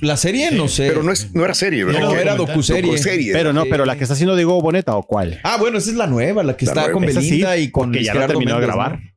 La 0.00 0.16
serie, 0.16 0.50
no 0.50 0.66
sé. 0.66 0.88
Pero 0.88 1.02
no, 1.04 1.12
es, 1.12 1.32
no 1.34 1.44
era 1.44 1.54
serie, 1.54 1.84
¿verdad? 1.84 2.00
No, 2.00 2.16
era 2.16 2.34
docuserie. 2.34 2.90
Docuserie. 2.90 3.32
pero 3.32 3.52
no, 3.52 3.66
pero 3.66 3.84
la 3.84 3.96
que 3.96 4.02
está 4.04 4.14
haciendo 4.14 4.34
Diego 4.34 4.60
Boneta 4.60 4.96
o 4.96 5.04
cuál? 5.04 5.38
Ah, 5.44 5.58
bueno, 5.60 5.78
esa 5.78 5.90
es 5.90 5.96
la 5.96 6.08
nueva, 6.08 6.42
la 6.42 6.56
que 6.56 6.64
La 6.66 6.72
está 6.72 6.80
nueva. 6.88 6.94
con 6.94 7.08
sí, 7.08 7.14
Belinda 7.30 7.56
y 7.56 7.70
con 7.70 7.90
porque 7.90 8.02
ya 8.02 8.14
la 8.14 8.26
terminó 8.26 8.58
de 8.58 8.66
grabar. 8.66 8.98
¿no? 9.00 9.11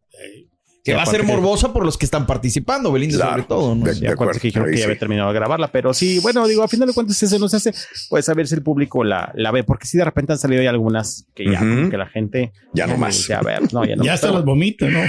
Que 0.85 0.91
Sí, 0.91 0.95
va 0.97 1.01
a 1.01 1.05
ser 1.07 1.23
morbosa 1.23 1.73
por 1.73 1.83
los 1.83 1.97
que 1.97 2.05
están 2.05 2.27
participando, 2.27 2.91
Belinda 2.91 3.15
Claro. 3.17 3.31
sobre 3.31 3.43
todo, 3.45 3.73
¿no? 3.75 3.85
De- 3.85 3.95
Sí, 3.95 4.01
de 4.01 4.09
acuerdo, 4.09 4.33
que 4.39 4.47
dijeron 4.49 4.67
que 4.69 4.73
ya 4.75 4.77
sí. 4.77 4.83
había 4.83 4.99
terminado 4.99 5.29
de 5.29 5.33
grabarla, 5.33 5.67
pero 5.71 5.95
sí, 5.95 6.19
bueno, 6.19 6.45
digo, 6.47 6.61
a 6.61 6.67
final 6.67 6.87
de 6.87 6.93
cuentas, 6.93 7.17
si 7.17 7.25
se 7.27 7.39
nos 7.39 7.51
hace, 7.55 7.73
pues 8.07 8.29
a 8.29 8.35
ver 8.35 8.47
si 8.47 8.53
el 8.53 8.61
público 8.61 9.03
la, 9.03 9.31
la 9.35 9.49
ve, 9.49 9.63
porque 9.63 9.87
sí, 9.87 9.97
de 9.97 10.05
repente 10.05 10.33
han 10.33 10.37
salido 10.37 10.61
ya 10.61 10.69
algunas 10.69 11.25
que 11.33 11.45
ya, 11.51 11.59
que 11.89 11.97
la 11.97 12.05
gente 12.05 12.53
Ya 12.73 12.85
no 12.85 12.97
más. 12.97 13.17
dice, 13.17 13.33
a 13.33 13.41
ver, 13.41 13.61
no, 13.73 13.83
ya 13.83 13.95
no 13.95 14.03
Ya 14.03 14.11
más. 14.11 14.15
hasta 14.15 14.27
Pero- 14.27 14.37
las 14.37 14.45
vomitas, 14.45 14.91
¿no? 14.91 14.99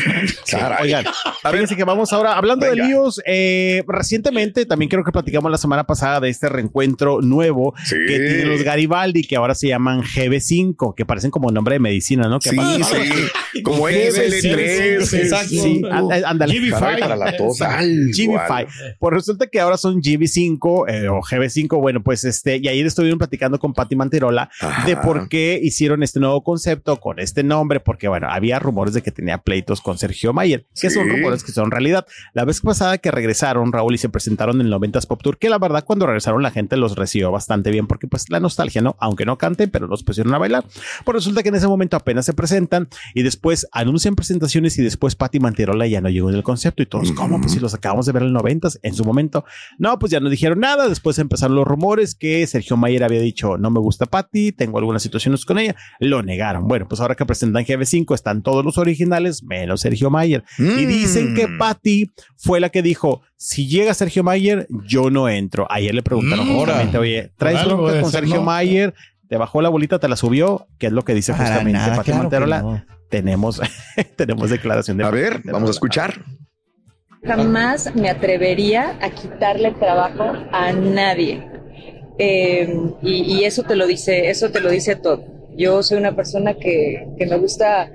Caray. 0.51 0.85
Oigan, 0.85 1.05
fíjense 1.53 1.77
que 1.77 1.85
vamos 1.85 2.11
ahora, 2.15 2.39
hablando 2.39 2.65
Venga. 2.67 2.83
de 2.83 2.89
líos, 2.89 3.21
eh, 3.27 3.85
recientemente 3.87 4.65
también 4.65 4.89
creo 4.89 5.05
que 5.05 5.13
platicamos 5.13 5.51
la 5.51 5.59
semana 5.59 5.85
pasada 5.85 6.21
de 6.21 6.31
este 6.31 6.49
reencuentro 6.49 7.21
nuevo 7.21 7.75
Sí. 7.85 7.97
que 8.09 8.19
tienen 8.19 8.49
los 8.49 8.63
Garibaldi, 8.63 9.25
que 9.25 9.37
ahora 9.37 9.55
se 9.55 9.69
llaman 9.69 10.01
GB5, 10.03 10.95
que 10.95 11.05
parecen 11.05 11.31
como 11.31 11.51
nombre 11.51 11.75
de 11.75 11.81
medicina, 11.81 12.29
¿no? 12.29 12.39
Que 12.41 12.49
Sí, 12.51 12.57
sí. 12.57 13.63
Como 13.63 13.89
XL3. 13.91 15.13
Exacto. 15.13 15.66
Sí, 15.67 15.83
á- 15.91 16.29
ándale. 16.31 16.55
GB5. 16.55 16.79
Caray, 16.79 17.01
para 17.01 17.17
la 17.17 17.37
tos. 17.37 17.59
Tal 17.59 17.87
GB5. 18.11 18.47
cual. 18.47 18.67
Pues 18.99 19.15
resulta 19.15 19.47
que 19.47 19.61
ahora 19.61 19.77
son 19.77 20.01
GB5 20.01 20.85
eh, 20.89 21.09
o 21.09 21.21
GB5. 21.21 21.81
Bueno, 21.81 22.03
pues 22.03 22.25
este, 22.25 22.57
y 22.57 22.69
ayer 22.69 22.87
estuvieron 22.87 23.19
platicando 23.19 23.59
con 23.59 23.73
Patti 23.75 23.97
Manterola 23.97 24.51
Ajá. 24.61 24.87
de 24.87 24.97
por 24.97 25.29
qué 25.29 25.59
hicieron 25.63 26.03
este 26.03 26.21
nuevo 26.21 26.43
concepto 26.43 26.97
con 26.99 27.19
este 27.19 27.43
nombre, 27.43 27.81
porque 27.81 28.09
bueno, 28.09 28.29
había 28.31 28.59
rumores 28.59 28.95
de 28.95 29.03
que 29.03 29.11
tenía 29.13 29.39
pleitos 29.39 29.81
con 29.81 29.99
Sergio 29.99 30.33
Mayer, 30.33 30.67
que 30.81 30.91
Sí. 30.91 30.97
son 30.97 31.09
rumores 31.09 31.43
que 31.45 31.53
son 31.53 31.71
realidad. 31.71 32.07
La 32.33 32.45
vez 32.45 32.61
pasada 32.61 32.99
que 32.99 33.11
regresaron, 33.11 33.73
Raúl, 33.73 33.95
y 33.95 33.99
se 33.99 34.09
presentaron 34.09 34.61
en 34.61 34.67
el 34.67 34.73
90s 34.73 35.07
Pop 35.07 35.21
Tour, 35.23 35.39
que 35.39 35.49
la 35.49 35.59
verdad 35.59 35.85
cuando 35.85 36.07
regresaron 36.07 36.43
la 36.43 36.51
gente 36.51 36.77
los 36.77 36.97
recibió 36.97 37.31
bastante 37.31 37.71
bien, 37.71 37.87
porque 37.87 38.07
pues 38.07 38.29
la 38.31 38.41
nostalgia, 38.41 38.81
¿no? 38.83 38.97
Aunque 39.01 39.25
no 39.27 39.39
canten, 39.39 39.71
pero 39.71 39.87
los 39.87 40.03
pusieron 40.03 40.35
a 40.35 40.39
bailar. 40.39 40.65
Pues 41.05 41.15
resulta 41.15 41.43
que 41.43 41.49
en 41.51 41.55
ese 41.57 41.67
momento 41.69 41.97
apenas 41.97 42.27
se 42.27 42.33
presentan 42.33 42.89
y 43.15 43.23
después 43.23 43.67
anuncian 43.73 44.15
presentaciones 44.15 44.79
y 44.79 44.83
después 44.83 45.15
Patti 45.17 45.41
Manterola 45.41 45.56
ya 45.57 46.01
no 46.01 46.09
llegó 46.09 46.29
en 46.31 46.37
el 46.37 46.43
concepto 46.43 46.83
y 46.83 46.87
todos, 46.87 47.13
¿cómo? 47.13 47.41
Pues 47.41 47.53
si 47.53 47.61
los 47.61 47.75
acabamos 47.75 48.07
de 48.07 48.13
ver 48.13 48.23
en 48.23 48.29
el 48.29 48.33
90 48.35 48.69
en 48.83 48.95
su 48.95 49.05
momento. 49.05 49.45
No, 49.79 49.99
pues 49.99 50.13
ya 50.13 50.21
no 50.21 50.29
dijeron 50.29 50.61
nada. 50.61 50.89
Después 50.89 51.19
empezaron 51.19 51.57
los 51.57 51.67
rumores 51.67 52.15
que 52.15 52.47
Sergio 52.47 52.77
Mayer 52.77 53.05
había 53.05 53.21
dicho, 53.21 53.57
no 53.59 53.71
me 53.71 53.81
gusta 53.81 54.07
Patti, 54.07 54.53
tengo 54.53 54.79
algunas 54.79 55.03
situaciones 55.03 55.45
con 55.45 55.59
ella. 55.59 55.75
Lo 56.01 56.23
negaron. 56.23 56.67
Bueno, 56.69 56.87
pues 56.89 57.01
ahora 57.01 57.15
que 57.15 57.25
presentan 57.27 57.65
GB5 57.65 58.15
están 58.15 58.43
todos 58.43 58.65
los 58.65 58.79
originales, 58.79 59.43
menos 59.43 59.81
Sergio 59.81 60.11
Mayer. 60.11 60.45
Y 60.59 60.63
Mm. 60.63 60.89
dicen 60.89 61.35
que 61.35 61.49
Patti 61.49 62.13
fue 62.37 62.61
la 62.61 62.69
que 62.71 62.83
dijo, 62.83 63.23
si 63.37 63.67
llega 63.69 63.95
Sergio 63.95 64.23
Mayer, 64.25 64.67
yo 64.87 65.11
no 65.11 65.29
entro. 65.29 65.67
Ayer 65.71 65.95
le 65.95 66.03
preguntaron 66.03 66.49
Mm. 66.49 66.57
justamente, 66.57 66.99
oye, 66.99 67.33
¿traes 67.37 67.59
algo 67.59 67.77
bronca 67.85 68.01
con 68.01 68.11
ser, 68.11 68.21
Sergio 68.21 68.37
¿no? 68.37 68.43
Mayer? 68.43 68.95
Te 69.29 69.37
bajó 69.37 69.61
la 69.61 69.69
bolita, 69.69 69.99
te 69.99 70.09
la 70.09 70.15
subió, 70.17 70.69
que 70.79 70.87
es 70.87 70.93
lo 70.93 71.03
que 71.03 71.13
dice 71.15 71.33
Para 71.33 71.47
justamente 71.47 71.79
nada, 71.79 71.97
Patti 71.97 72.05
claro 72.13 72.19
que 72.19 72.23
Manterola. 72.39 72.63
no. 72.63 72.96
Tenemos, 73.09 73.61
tenemos 74.17 74.51
declaración 74.51 74.97
de 74.99 75.05
A 75.05 75.11
ver, 75.11 75.41
vamos 75.45 75.69
a 75.71 75.73
escuchar. 75.73 76.15
Jamás 77.25 77.95
me 77.95 78.09
atrevería 78.09 78.99
a 79.01 79.11
quitarle 79.11 79.73
trabajo 79.73 80.33
a 80.53 80.73
nadie. 80.73 81.43
Eh, 82.19 82.73
y, 83.03 83.35
y 83.41 83.45
eso 83.45 83.63
te 83.65 83.75
lo 83.77 83.87
dice, 83.87 84.31
eso 84.31 84.51
te 84.51 84.61
lo 84.61 84.71
dice 84.71 84.97
todo. 84.97 85.25
Yo 85.57 85.83
soy 85.83 85.99
una 85.99 86.15
persona 86.15 86.55
que, 86.55 87.09
que 87.19 87.27
me 87.27 87.37
gusta 87.37 87.91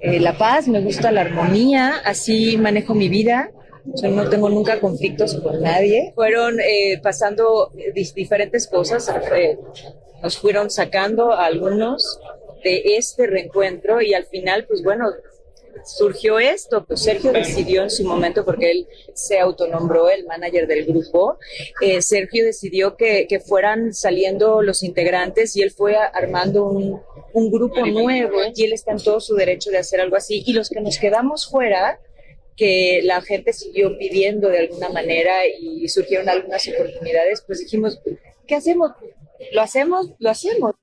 eh, 0.00 0.20
la 0.20 0.36
paz, 0.38 0.68
me 0.68 0.80
gusta 0.80 1.10
la 1.10 1.22
armonía, 1.22 1.94
así 2.04 2.56
manejo 2.56 2.94
mi 2.94 3.08
vida. 3.08 3.50
O 3.92 3.96
sea, 3.96 4.10
no 4.10 4.28
tengo 4.28 4.48
nunca 4.50 4.80
conflictos 4.80 5.34
con 5.40 5.62
nadie. 5.62 6.12
Fueron 6.14 6.60
eh, 6.60 7.00
pasando 7.02 7.72
dis- 7.94 8.12
diferentes 8.14 8.66
cosas. 8.68 9.08
eh, 9.34 9.58
nos 10.22 10.36
fueron 10.38 10.68
sacando 10.70 11.32
a 11.32 11.46
algunos 11.46 12.20
de 12.62 12.96
este 12.96 13.26
reencuentro 13.26 14.00
y 14.00 14.14
al 14.14 14.26
final, 14.26 14.66
pues 14.66 14.82
bueno, 14.82 15.10
surgió 15.84 16.38
esto, 16.38 16.84
pues 16.84 17.02
Sergio 17.02 17.32
decidió 17.32 17.82
en 17.82 17.90
su 17.90 18.04
momento, 18.04 18.44
porque 18.44 18.70
él 18.70 18.88
se 19.14 19.38
autonombró 19.38 20.10
el 20.10 20.26
manager 20.26 20.66
del 20.66 20.86
grupo, 20.86 21.38
eh, 21.80 22.02
Sergio 22.02 22.44
decidió 22.44 22.96
que, 22.96 23.26
que 23.28 23.40
fueran 23.40 23.94
saliendo 23.94 24.62
los 24.62 24.82
integrantes 24.82 25.56
y 25.56 25.62
él 25.62 25.70
fue 25.70 25.96
armando 25.96 26.66
un, 26.66 27.00
un 27.32 27.50
grupo 27.50 27.84
nuevo 27.86 28.38
y 28.54 28.64
él 28.64 28.72
está 28.72 28.92
en 28.92 29.02
todo 29.02 29.20
su 29.20 29.34
derecho 29.34 29.70
de 29.70 29.78
hacer 29.78 30.00
algo 30.00 30.16
así. 30.16 30.42
Y 30.46 30.52
los 30.52 30.68
que 30.68 30.80
nos 30.80 30.98
quedamos 30.98 31.48
fuera, 31.48 32.00
que 32.56 33.00
la 33.04 33.20
gente 33.22 33.52
siguió 33.52 33.96
pidiendo 33.98 34.48
de 34.48 34.58
alguna 34.58 34.88
manera 34.88 35.46
y 35.46 35.88
surgieron 35.88 36.28
algunas 36.28 36.66
oportunidades, 36.68 37.42
pues 37.46 37.60
dijimos, 37.60 38.00
¿qué 38.46 38.56
hacemos? 38.56 38.92
¿Lo 39.52 39.62
hacemos? 39.62 40.10
Lo 40.18 40.30
hacemos. 40.30 40.74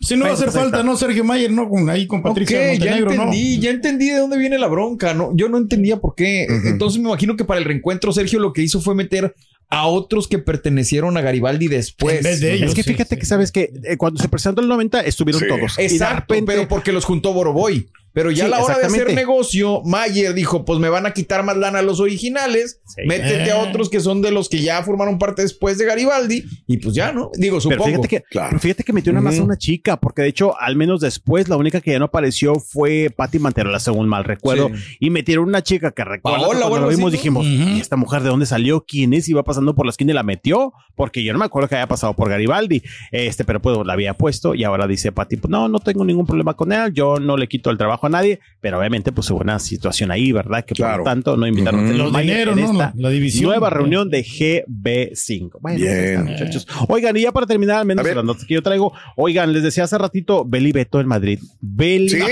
Si 0.00 0.16
no 0.16 0.24
va 0.24 0.30
a 0.30 0.34
hacer 0.34 0.50
falta, 0.50 0.82
¿no? 0.82 0.96
Sergio 0.96 1.24
Mayer, 1.24 1.50
¿no? 1.50 1.68
Con, 1.68 1.90
ahí 1.90 2.06
con 2.06 2.22
Patricia 2.22 2.58
Ok, 2.58 2.64
ya 2.64 2.70
Montenegro, 2.72 3.06
¿no? 3.14 3.22
entendí, 3.24 3.58
ya 3.58 3.70
entendí 3.70 4.08
de 4.10 4.18
dónde 4.18 4.38
viene 4.38 4.58
la 4.58 4.68
bronca, 4.68 5.12
¿no? 5.12 5.32
Yo 5.34 5.48
no 5.48 5.58
entendía 5.58 5.96
por 5.98 6.14
qué. 6.14 6.46
Entonces 6.64 7.00
me 7.00 7.08
imagino 7.08 7.36
que 7.36 7.44
para 7.44 7.58
el 7.58 7.64
reencuentro 7.64 8.12
Sergio 8.12 8.38
lo 8.38 8.52
que 8.52 8.62
hizo 8.62 8.80
fue 8.80 8.94
meter 8.94 9.34
a 9.70 9.86
otros 9.86 10.28
que 10.28 10.38
pertenecieron 10.38 11.16
a 11.16 11.20
Garibaldi 11.20 11.66
después. 11.68 12.18
En 12.18 12.22
vez 12.22 12.40
de 12.40 12.54
ellos. 12.54 12.68
Es 12.70 12.74
que 12.74 12.82
sí, 12.84 12.92
fíjate 12.92 13.16
sí. 13.16 13.20
que 13.20 13.26
sabes 13.26 13.52
que 13.52 13.70
eh, 13.84 13.96
cuando 13.96 14.20
se 14.22 14.28
presentó 14.28 14.60
el 14.62 14.68
90 14.68 15.00
estuvieron 15.00 15.42
Sí. 15.42 15.48
todos. 15.48 15.78
Exacto, 15.78 16.32
repente- 16.34 16.52
pero 16.52 16.68
porque 16.68 16.92
los 16.92 17.04
juntó 17.04 17.32
Boroboy. 17.32 17.88
Pero 18.18 18.32
ya 18.32 18.46
Sí, 18.46 18.52
a 18.52 18.56
la 18.56 18.64
hora 18.64 18.78
de 18.80 18.86
hacer 18.86 19.14
negocio, 19.14 19.80
Mayer 19.84 20.34
dijo, 20.34 20.64
pues 20.64 20.80
me 20.80 20.88
van 20.88 21.06
a 21.06 21.12
quitar 21.12 21.44
más 21.44 21.56
lana 21.56 21.78
a 21.78 21.82
los 21.82 22.00
originales, 22.00 22.80
Sí. 22.84 23.02
métete 23.06 23.52
a 23.52 23.58
otros 23.58 23.88
que 23.88 24.00
son 24.00 24.22
de 24.22 24.32
los 24.32 24.48
que 24.48 24.58
ya 24.60 24.82
formaron 24.82 25.20
parte 25.20 25.42
después 25.42 25.78
de 25.78 25.84
Garibaldi, 25.84 26.42
y 26.66 26.78
pues 26.78 26.96
ya, 26.96 27.12
¿no? 27.12 27.30
Digo, 27.36 27.58
Pero 27.58 27.60
supongo. 27.60 27.84
fíjate 27.84 28.08
que, 28.08 28.22
Claro. 28.22 28.48
pero 28.50 28.60
fíjate 28.60 28.82
que 28.82 28.92
metió 28.92 29.12
una 29.12 29.20
más 29.20 29.38
a 29.38 29.42
una 29.44 29.56
chica, 29.56 29.98
porque 30.00 30.22
de 30.22 30.28
hecho, 30.28 30.58
al 30.60 30.74
menos 30.74 31.00
después, 31.00 31.48
la 31.48 31.56
única 31.56 31.80
que 31.80 31.92
ya 31.92 32.00
no 32.00 32.06
apareció 32.06 32.56
fue 32.56 33.08
Patti 33.16 33.38
Manterola, 33.38 33.78
según 33.78 34.08
mal 34.08 34.24
recuerdo. 34.24 34.68
Sí. 34.74 34.96
Y 34.98 35.10
metieron 35.10 35.46
una 35.46 35.62
chica 35.62 35.92
que 35.92 36.02
recuerdo 36.04 36.40
Paola 36.40 36.66
cuando 36.66 36.86
lo 36.88 36.88
vimos 36.88 37.12
dijimos. 37.12 37.46
¿y 37.46 37.78
esta 37.78 37.94
mujer 37.94 38.22
de 38.24 38.30
dónde 38.30 38.46
salió? 38.46 38.84
¿Quién 38.84 39.12
es? 39.12 39.28
Iba 39.28 39.44
pasando 39.44 39.76
por 39.76 39.86
la 39.86 39.90
esquina 39.90 40.10
y 40.10 40.14
la 40.14 40.24
metió, 40.24 40.72
porque 40.96 41.22
yo 41.22 41.32
no 41.32 41.38
me 41.38 41.44
acuerdo 41.44 41.68
que 41.68 41.76
haya 41.76 41.86
pasado 41.86 42.14
por 42.14 42.28
Garibaldi. 42.28 42.82
Este, 43.12 43.44
pero 43.44 43.62
pues 43.62 43.78
la 43.86 43.92
había 43.92 44.14
puesto 44.14 44.56
y 44.56 44.64
ahora 44.64 44.88
dice 44.88 45.12
Patti, 45.12 45.36
pues 45.36 45.50
no, 45.52 45.68
no 45.68 45.78
tengo 45.78 46.04
ningún 46.04 46.26
problema 46.26 46.54
con 46.54 46.72
él, 46.72 46.92
yo 46.92 47.20
no 47.20 47.36
le 47.36 47.46
quito 47.46 47.70
el 47.70 47.78
trabajo 47.78 48.07
a 48.08 48.10
nadie, 48.10 48.40
pero 48.60 48.78
obviamente 48.78 49.12
pues 49.12 49.30
hubo 49.30 49.40
una 49.40 49.58
situación 49.58 50.10
ahí, 50.10 50.32
¿verdad? 50.32 50.64
Que 50.64 50.74
Claro. 50.74 50.92
por 50.94 50.98
lo 50.98 51.04
tanto 51.04 51.36
no 51.36 51.46
invitaron 51.46 51.84
Ujú. 51.84 51.94
a 51.94 51.96
Los 51.96 52.16
dineros, 52.16 52.56
en 52.58 52.64
¿no? 52.64 52.70
esta 52.72 52.92
La, 52.96 53.02
la 53.02 53.10
división. 53.10 53.44
Nueva 53.50 53.70
reunión 53.70 54.10
de 54.10 54.22
GB5. 54.24 55.58
Bueno, 55.60 55.78
Bien. 55.78 56.24
muchachos. 56.24 56.66
Oigan, 56.88 57.16
y 57.16 57.22
ya 57.22 57.32
para 57.32 57.46
terminar, 57.46 57.78
al 57.78 57.86
menos 57.86 58.04
las 58.06 58.24
notas 58.24 58.44
que 58.44 58.54
yo 58.54 58.62
traigo, 58.62 58.92
oigan, 59.16 59.52
les 59.52 59.62
decía 59.62 59.84
hace 59.84 59.98
ratito, 59.98 60.44
Beli 60.46 60.72
Beto 60.72 61.00
en 61.00 61.06
Madrid. 61.06 61.38
Beli 61.60 62.08
Sí. 62.08 62.16
Beto 62.18 62.26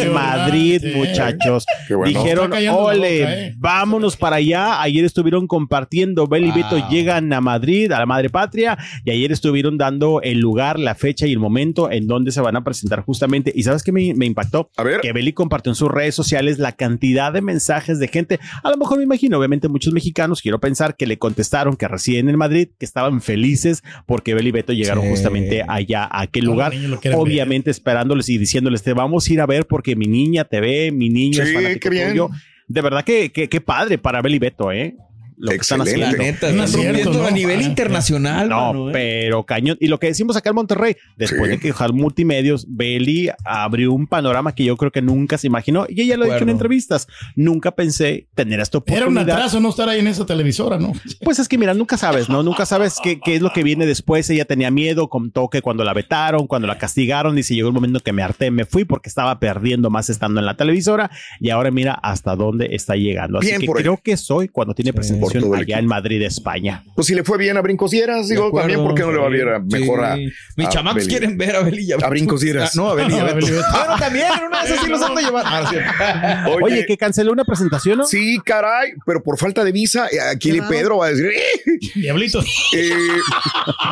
en 0.00 0.12
Madrid, 0.12 0.84
emocionante. 0.84 0.94
muchachos. 0.96 1.64
Qué 1.88 1.94
bueno. 1.94 2.08
Dijeron, 2.18 2.52
ole, 2.52 2.70
boca, 2.70 3.34
eh". 3.34 3.54
vámonos 3.58 4.16
para 4.16 4.36
allá. 4.36 4.80
Ayer 4.82 5.04
estuvieron 5.04 5.46
compartiendo, 5.46 6.26
Beli 6.26 6.48
y 6.48 6.50
Wow. 6.50 6.56
Beto 6.62 6.88
llegan 6.88 7.32
a 7.32 7.40
Madrid, 7.40 7.90
a 7.92 7.98
la 7.98 8.06
madre 8.06 8.30
patria, 8.30 8.76
y 9.04 9.10
ayer 9.10 9.32
estuvieron 9.32 9.76
dando 9.78 10.20
el 10.22 10.38
lugar, 10.38 10.78
la 10.78 10.94
fecha 10.94 11.26
y 11.26 11.32
el 11.32 11.38
momento 11.38 11.90
en 11.90 12.06
donde 12.06 12.30
se 12.32 12.40
van 12.40 12.56
a 12.56 12.64
presentar 12.64 13.02
justamente. 13.02 13.52
¿Y 13.54 13.62
sabes 13.62 13.82
qué 13.82 13.92
me 13.92 14.02
me, 14.12 14.14
me 14.14 14.26
impactó. 14.26 14.70
A 14.76 14.82
ver. 14.82 15.00
Que 15.00 15.12
Beli 15.12 15.32
compartió 15.32 15.70
en 15.70 15.76
sus 15.76 15.90
redes 15.90 16.14
sociales 16.14 16.58
la 16.58 16.72
cantidad 16.72 17.32
de 17.32 17.40
mensajes 17.40 17.98
de 17.98 18.08
gente. 18.08 18.38
A 18.62 18.70
lo 18.70 18.76
mejor 18.76 18.98
me 18.98 19.04
imagino, 19.04 19.38
obviamente, 19.38 19.68
muchos 19.68 19.92
mexicanos, 19.92 20.42
quiero 20.42 20.60
pensar 20.60 20.96
que 20.96 21.06
le 21.06 21.18
contestaron 21.18 21.76
que 21.76 21.88
residen 21.88 22.28
en 22.28 22.36
Madrid, 22.36 22.68
que 22.78 22.84
estaban 22.84 23.20
felices 23.20 23.82
porque 24.06 24.34
Beli 24.34 24.48
y 24.48 24.52
Beto 24.52 24.72
llegaron 24.72 25.04
Sí. 25.04 25.10
justamente 25.10 25.62
allá, 25.66 26.04
a 26.04 26.22
aquel 26.22 26.44
lugar. 26.44 26.72
Obviamente 27.14 27.70
esperándoles 27.70 28.28
y 28.28 28.38
diciéndoles, 28.38 28.82
te 28.82 28.92
vamos 28.92 29.28
a 29.28 29.32
ir 29.32 29.40
a 29.40 29.46
ver 29.46 29.66
porque 29.66 29.96
mi 29.96 30.06
niña 30.06 30.44
te 30.44 30.60
ve, 30.60 30.90
mi 30.92 31.08
niño 31.08 31.42
es 31.42 31.48
Sí, 31.48 31.54
fanático 31.54 31.80
qué 31.80 31.90
bien. 31.90 32.10
tuyo. 32.10 32.30
De 32.66 32.80
verdad 32.80 33.04
que, 33.04 33.30
que, 33.30 33.48
que 33.48 33.60
padre 33.60 33.98
para 33.98 34.22
Beli 34.22 34.36
y 34.36 34.38
Beto, 34.38 34.72
¿eh? 34.72 34.96
Lo 35.36 35.50
que 35.50 35.56
están 35.56 35.80
Excelente. 35.80 36.00
La 36.00 36.08
haciendo. 36.08 36.32
neta, 36.32 36.52
No 36.52 36.64
están 36.64 36.80
es 36.80 36.96
cierto, 37.02 37.24
a 37.26 37.30
nivel 37.30 37.58
Ah, 37.60 37.62
internacional. 37.62 38.48
No, 38.48 38.56
mano, 38.72 38.88
¿eh? 38.90 38.92
pero 38.92 39.44
cañón. 39.44 39.76
Y 39.80 39.88
lo 39.88 39.98
que 39.98 40.06
decimos 40.08 40.36
acá 40.36 40.50
en 40.50 40.56
Monterrey, 40.56 40.96
después 41.16 41.42
Sí. 41.44 41.48
de 41.50 41.58
que 41.58 41.72
Jal 41.72 41.92
Multimedios, 41.92 42.66
Beli 42.68 43.30
abrió 43.44 43.92
un 43.92 44.06
panorama 44.06 44.54
que 44.54 44.64
yo 44.64 44.76
creo 44.76 44.90
que 44.92 45.02
nunca 45.02 45.38
se 45.38 45.46
imaginó. 45.46 45.86
Y 45.88 46.00
ella 46.02 46.16
lo 46.16 46.24
ha 46.24 46.28
dicho 46.34 46.42
en 46.44 46.50
entrevistas. 46.50 47.08
Nunca 47.36 47.72
pensé 47.72 48.28
tener 48.34 48.60
esta 48.60 48.78
Era 48.86 48.96
un 49.06 49.12
oportunidad. 49.14 49.36
atraso 49.36 49.60
no 49.60 49.70
estar 49.70 49.88
ahí 49.88 50.00
en 50.00 50.06
esa 50.06 50.24
televisora, 50.26 50.78
¿no? 50.78 50.92
Pues 51.22 51.38
es 51.38 51.48
que 51.48 51.58
mira, 51.58 51.74
nunca 51.74 51.96
sabes, 51.96 52.28
¿no? 52.28 52.42
Nunca 52.42 52.64
sabes 52.66 52.96
qué, 53.02 53.18
qué 53.20 53.34
es 53.36 53.42
lo 53.42 53.52
que 53.52 53.62
viene 53.62 53.86
después. 53.86 54.28
Ella 54.30 54.44
tenía 54.44 54.70
miedo, 54.70 55.08
contó 55.08 55.48
que 55.48 55.62
cuando 55.62 55.84
la 55.84 55.92
vetaron, 55.94 56.46
cuando 56.46 56.68
la 56.68 56.78
castigaron, 56.78 57.34
dice, 57.36 57.54
llegó 57.54 57.68
el 57.68 57.74
momento 57.74 58.00
que 58.00 58.12
me 58.12 58.22
harté, 58.22 58.50
me 58.50 58.64
fui 58.64 58.84
porque 58.84 59.08
estaba 59.08 59.38
perdiendo 59.40 59.90
más 59.90 60.10
estando 60.10 60.40
en 60.40 60.46
la 60.46 60.56
televisora 60.56 61.10
y 61.40 61.50
ahora 61.50 61.70
mira 61.70 61.94
hasta 61.94 62.36
dónde 62.36 62.68
está 62.72 62.96
llegando. 62.96 63.38
Así 63.38 63.48
Bien 63.48 63.60
que 63.60 63.66
creo 63.66 63.98
que 64.02 64.16
soy 64.16 64.48
cuando 64.48 64.74
tiene 64.74 64.92
presentación 64.92 65.23
el 65.32 65.54
allá 65.54 65.78
en 65.78 65.86
Madrid, 65.86 66.22
España. 66.22 66.82
Pues 66.94 67.06
si 67.06 67.14
le 67.14 67.24
fue 67.24 67.38
bien 67.38 67.56
a 67.56 67.60
Brincosieras, 67.60 68.28
De 68.28 68.34
digo, 68.34 68.48
acuerdo, 68.48 68.68
también, 68.68 68.86
¿por 68.86 68.94
qué 68.94 69.02
no 69.02 69.12
le 69.12 69.18
va 69.18 69.28
bien 69.28 69.48
a- 69.48 69.58
mejor 69.58 70.04
a. 70.04 70.16
Mis 70.16 70.66
a 70.66 70.68
chamacos 70.68 71.06
quieren 71.06 71.36
ver 71.38 71.56
a 71.56 71.60
Beli 71.62 71.84
y 71.84 71.92
a 71.92 71.96
Brincosieras. 71.96 72.70
Ah, 72.70 72.72
no, 72.76 72.90
a 72.90 72.94
Beli. 72.94 73.14
Bueno, 73.14 73.98
también, 73.98 74.26
en 74.40 74.46
una 74.46 74.62
de 74.64 74.68
esas 74.68 74.84
sí 74.84 74.90
los 74.90 75.02
ando 75.02 75.20
llevando. 75.20 75.50
Ah, 75.52 75.70
sí. 75.70 76.50
Oye, 76.62 76.86
que 76.86 76.96
canceló 76.96 77.32
una 77.32 77.44
presentación, 77.44 77.98
¿no? 77.98 78.06
Sí, 78.06 78.38
caray, 78.44 78.92
pero 79.06 79.22
por 79.22 79.38
falta 79.38 79.62
de 79.64 79.72
visa, 79.72 80.06
eh, 80.10 80.18
aquí 80.20 80.52
Pedro 80.68 80.98
va 80.98 81.06
a 81.06 81.10
decir. 81.10 81.30
Diablitos. 81.94 82.44
Eh, 82.76 82.90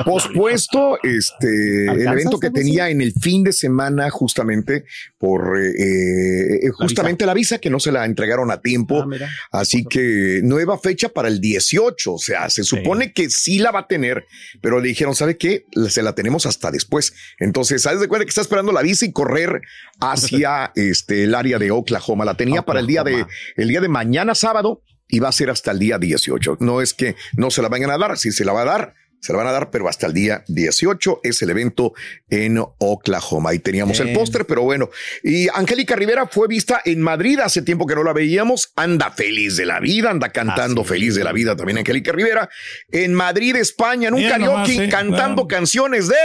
pospuesto 0.04 0.98
este 1.02 1.84
el 1.84 1.88
¿Alcanzas, 1.90 2.12
evento 2.14 2.40
que 2.40 2.50
tenía 2.50 2.88
en 2.90 3.00
el 3.00 3.12
fin 3.12 3.44
de 3.44 3.52
semana 3.52 4.10
justamente 4.10 4.84
por 5.18 5.58
eh, 5.60 6.68
justamente 6.72 7.26
la 7.26 7.34
visa. 7.34 7.58
que 7.58 7.70
no 7.70 7.78
se 7.80 7.92
la 7.92 8.04
entregaron 8.04 8.50
a 8.50 8.60
tiempo 8.60 9.04
Ah, 9.52 9.60
así 9.60 9.84
que 9.84 10.40
nueva 10.42 10.78
fecha 10.78 11.08
para 11.08 11.21
el 11.28 11.40
18 11.40 12.12
o 12.12 12.18
sea 12.18 12.50
se 12.50 12.64
supone 12.64 13.12
que 13.12 13.30
sí 13.30 13.58
la 13.58 13.70
va 13.70 13.80
a 13.80 13.86
tener 13.86 14.26
pero 14.60 14.80
le 14.80 14.88
dijeron 14.88 15.14
sabe 15.14 15.36
qué 15.36 15.66
se 15.88 16.02
la 16.02 16.14
tenemos 16.14 16.46
hasta 16.46 16.70
después. 16.70 17.14
Entonces 17.38 17.82
sabes 17.82 18.00
de 18.00 18.08
cuenta 18.08 18.24
que 18.24 18.30
está 18.30 18.40
esperando 18.40 18.72
la 18.72 18.82
visa 18.82 19.04
y 19.04 19.12
correr 19.12 19.62
hacia 20.00 20.72
este 20.76 21.24
el 21.24 21.34
área 21.34 21.58
de 21.58 21.70
Oklahoma 21.70 22.24
la 22.24 22.36
tenía 22.36 22.62
para 22.62 22.80
el 22.80 22.86
día 22.86 23.04
de 23.04 23.26
el 23.56 23.68
día 23.68 23.80
de 23.80 23.88
mañana 23.88 24.34
sábado 24.34 24.82
y 25.08 25.18
va 25.18 25.28
a 25.28 25.32
ser 25.32 25.50
hasta 25.50 25.72
el 25.72 25.78
día 25.78 25.98
18. 25.98 26.58
No 26.60 26.80
es 26.80 26.94
que 26.94 27.16
no 27.36 27.50
se 27.50 27.60
la 27.60 27.68
vayan 27.68 27.90
a 27.90 27.98
dar, 27.98 28.16
sí 28.16 28.32
se 28.32 28.44
la 28.44 28.52
va 28.52 28.62
a 28.62 28.64
dar, 28.64 28.94
se 29.22 29.32
la 29.32 29.38
van 29.38 29.46
a 29.46 29.52
dar, 29.52 29.70
pero 29.70 29.88
hasta 29.88 30.08
el 30.08 30.14
día 30.14 30.42
18 30.48 31.20
es 31.22 31.40
el 31.42 31.50
evento 31.50 31.94
en 32.28 32.58
Oklahoma. 32.78 33.50
Ahí 33.50 33.60
teníamos 33.60 34.00
el 34.00 34.06
Bien. 34.06 34.18
póster, 34.18 34.44
pero 34.46 34.62
bueno. 34.62 34.90
Y 35.22 35.48
Angélica 35.54 35.94
Rivera 35.94 36.26
fue 36.26 36.48
vista 36.48 36.82
en 36.84 37.00
Madrid 37.00 37.38
hace 37.38 37.62
tiempo 37.62 37.86
que 37.86 37.94
no 37.94 38.02
la 38.02 38.12
veíamos. 38.12 38.72
Anda 38.74 39.12
feliz 39.12 39.56
de 39.56 39.64
la 39.66 39.78
vida, 39.78 40.10
anda 40.10 40.30
cantando 40.30 40.82
feliz 40.82 41.14
de 41.14 41.22
la 41.22 41.32
vida 41.32 41.54
también 41.54 41.78
Angélica 41.78 42.10
Rivera. 42.10 42.50
En 42.90 43.14
Madrid, 43.14 43.54
España, 43.54 44.08
en 44.08 44.14
un 44.14 44.22
nomás, 44.24 44.38
karaoke 44.38 44.88
cantando 44.88 45.46
claro. 45.46 45.60
canciones 45.60 46.08
de 46.08 46.16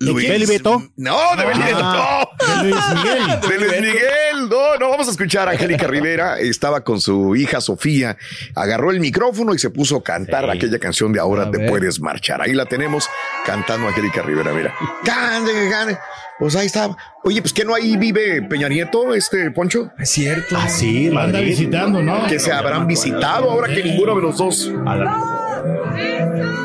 ¿De 0.00 0.06
Luis. 0.12 0.28
Beli 0.28 0.46
Beto? 0.46 0.82
No, 0.96 1.36
de 1.36 1.44
Beto, 1.44 1.60
Ah. 1.74 2.26
no. 2.40 2.62
De 2.64 2.70
Luis 2.70 2.84
Miguel. 2.94 3.40
De 3.42 3.58
Luis 3.58 3.80
Miguel, 3.82 3.92
no, 4.48 4.76
no, 4.78 4.90
vamos 4.90 5.08
a 5.08 5.10
escuchar 5.10 5.48
a 5.48 5.52
Angélica 5.52 5.86
Rivera. 5.86 6.38
Estaba 6.38 6.82
con 6.82 7.00
su 7.00 7.34
hija 7.36 7.60
Sofía, 7.60 8.16
agarró 8.54 8.90
el 8.90 9.00
micrófono 9.00 9.54
y 9.54 9.58
se 9.58 9.70
puso 9.70 9.96
a 9.96 10.02
cantar 10.02 10.44
Sí. 10.50 10.56
aquella 10.56 10.78
canción 10.78 11.12
de 11.12 11.20
Ahora 11.20 11.50
te 11.50 11.68
puedes 11.68 12.00
marchar. 12.00 12.40
Ahí 12.42 12.52
la 12.52 12.66
tenemos 12.66 13.08
cantando 13.44 13.88
Angélica 13.88 14.22
Rivera, 14.22 14.52
mira. 14.52 14.74
Cante, 15.04 15.52
cante. 15.70 15.98
Pues 16.38 16.56
ahí 16.56 16.66
está. 16.66 16.96
Oye, 17.24 17.42
pues 17.42 17.52
que 17.52 17.64
no 17.66 17.74
ahí 17.74 17.96
vive 17.98 18.40
Peña 18.42 18.68
Nieto, 18.68 19.14
este 19.14 19.50
Poncho, 19.50 19.90
Es 19.98 20.08
cierto. 20.10 20.56
Ah, 20.58 20.68
sí, 20.68 21.10
Lo 21.10 21.20
anda 21.20 21.34
Madrid. 21.38 21.50
visitando, 21.50 22.02
¿no? 22.02 22.26
que 22.26 22.38
se 22.38 22.50
habrán 22.52 22.86
visitado 22.86 23.50
ahora 23.50 23.68
que 23.68 23.82
ninguno 23.84 24.14
de 24.16 24.22
los 24.22 24.38
dos. 24.38 24.70
A 24.86 24.96
la- 24.96 26.60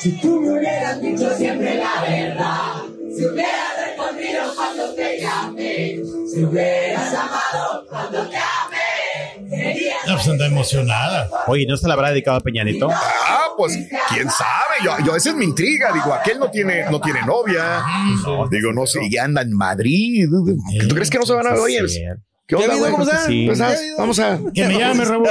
Si 0.00 0.12
tú 0.12 0.40
me 0.40 0.50
hubieras 0.58 1.00
dicho 1.02 1.30
siempre 1.36 1.74
la 1.76 2.00
verdad, 2.00 2.72
si 3.14 3.26
hubieras 3.26 3.84
respondido 3.84 4.54
cuando 4.56 4.94
te 4.94 5.20
llamé, 5.20 6.00
si 6.32 6.42
hubieras 6.42 7.12
amado 7.12 7.84
cuando 7.86 8.26
te 8.30 8.36
amé, 8.36 10.00
No, 10.06 10.14
pues 10.14 10.28
anda 10.28 10.46
emocionada. 10.46 11.28
Oye, 11.46 11.66
¿no 11.66 11.76
se 11.76 11.86
la 11.86 11.92
habrá 11.94 12.10
dedicado 12.12 12.38
a 12.38 12.40
Peñanito? 12.40 12.88
Ah, 12.90 13.48
pues 13.58 13.76
quién 14.08 14.30
sabe. 14.30 14.76
Yo, 14.82 14.92
yo 15.04 15.16
esa 15.16 15.30
es 15.30 15.36
mi 15.36 15.44
intriga. 15.44 15.92
Digo, 15.92 16.14
aquel 16.14 16.38
no 16.38 16.50
tiene, 16.50 16.90
no 16.90 16.98
tiene 16.98 17.20
novia. 17.26 17.84
Digo, 18.50 18.72
no 18.72 18.86
sé, 18.86 19.00
ya 19.10 19.24
anda 19.24 19.42
en 19.42 19.52
Madrid. 19.52 20.26
¿Tú 20.88 20.94
crees 20.94 21.10
que 21.10 21.18
no 21.18 21.26
se 21.26 21.34
van 21.34 21.46
a 21.46 21.50
ver? 21.50 21.60
¿Qué 22.50 22.56
¿Qué 22.56 22.64
ha 22.64 22.74
onda, 22.74 22.76
güey? 22.78 22.90
¿Cómo 22.92 23.02
está? 23.04 23.26
Sí. 23.26 23.44
Pues, 23.46 23.60
ah, 23.60 23.74
vamos 23.98 24.18
a. 24.18 24.40
Que 24.54 24.64
me 24.66 24.78
llame, 24.78 25.04
Raúl. 25.04 25.26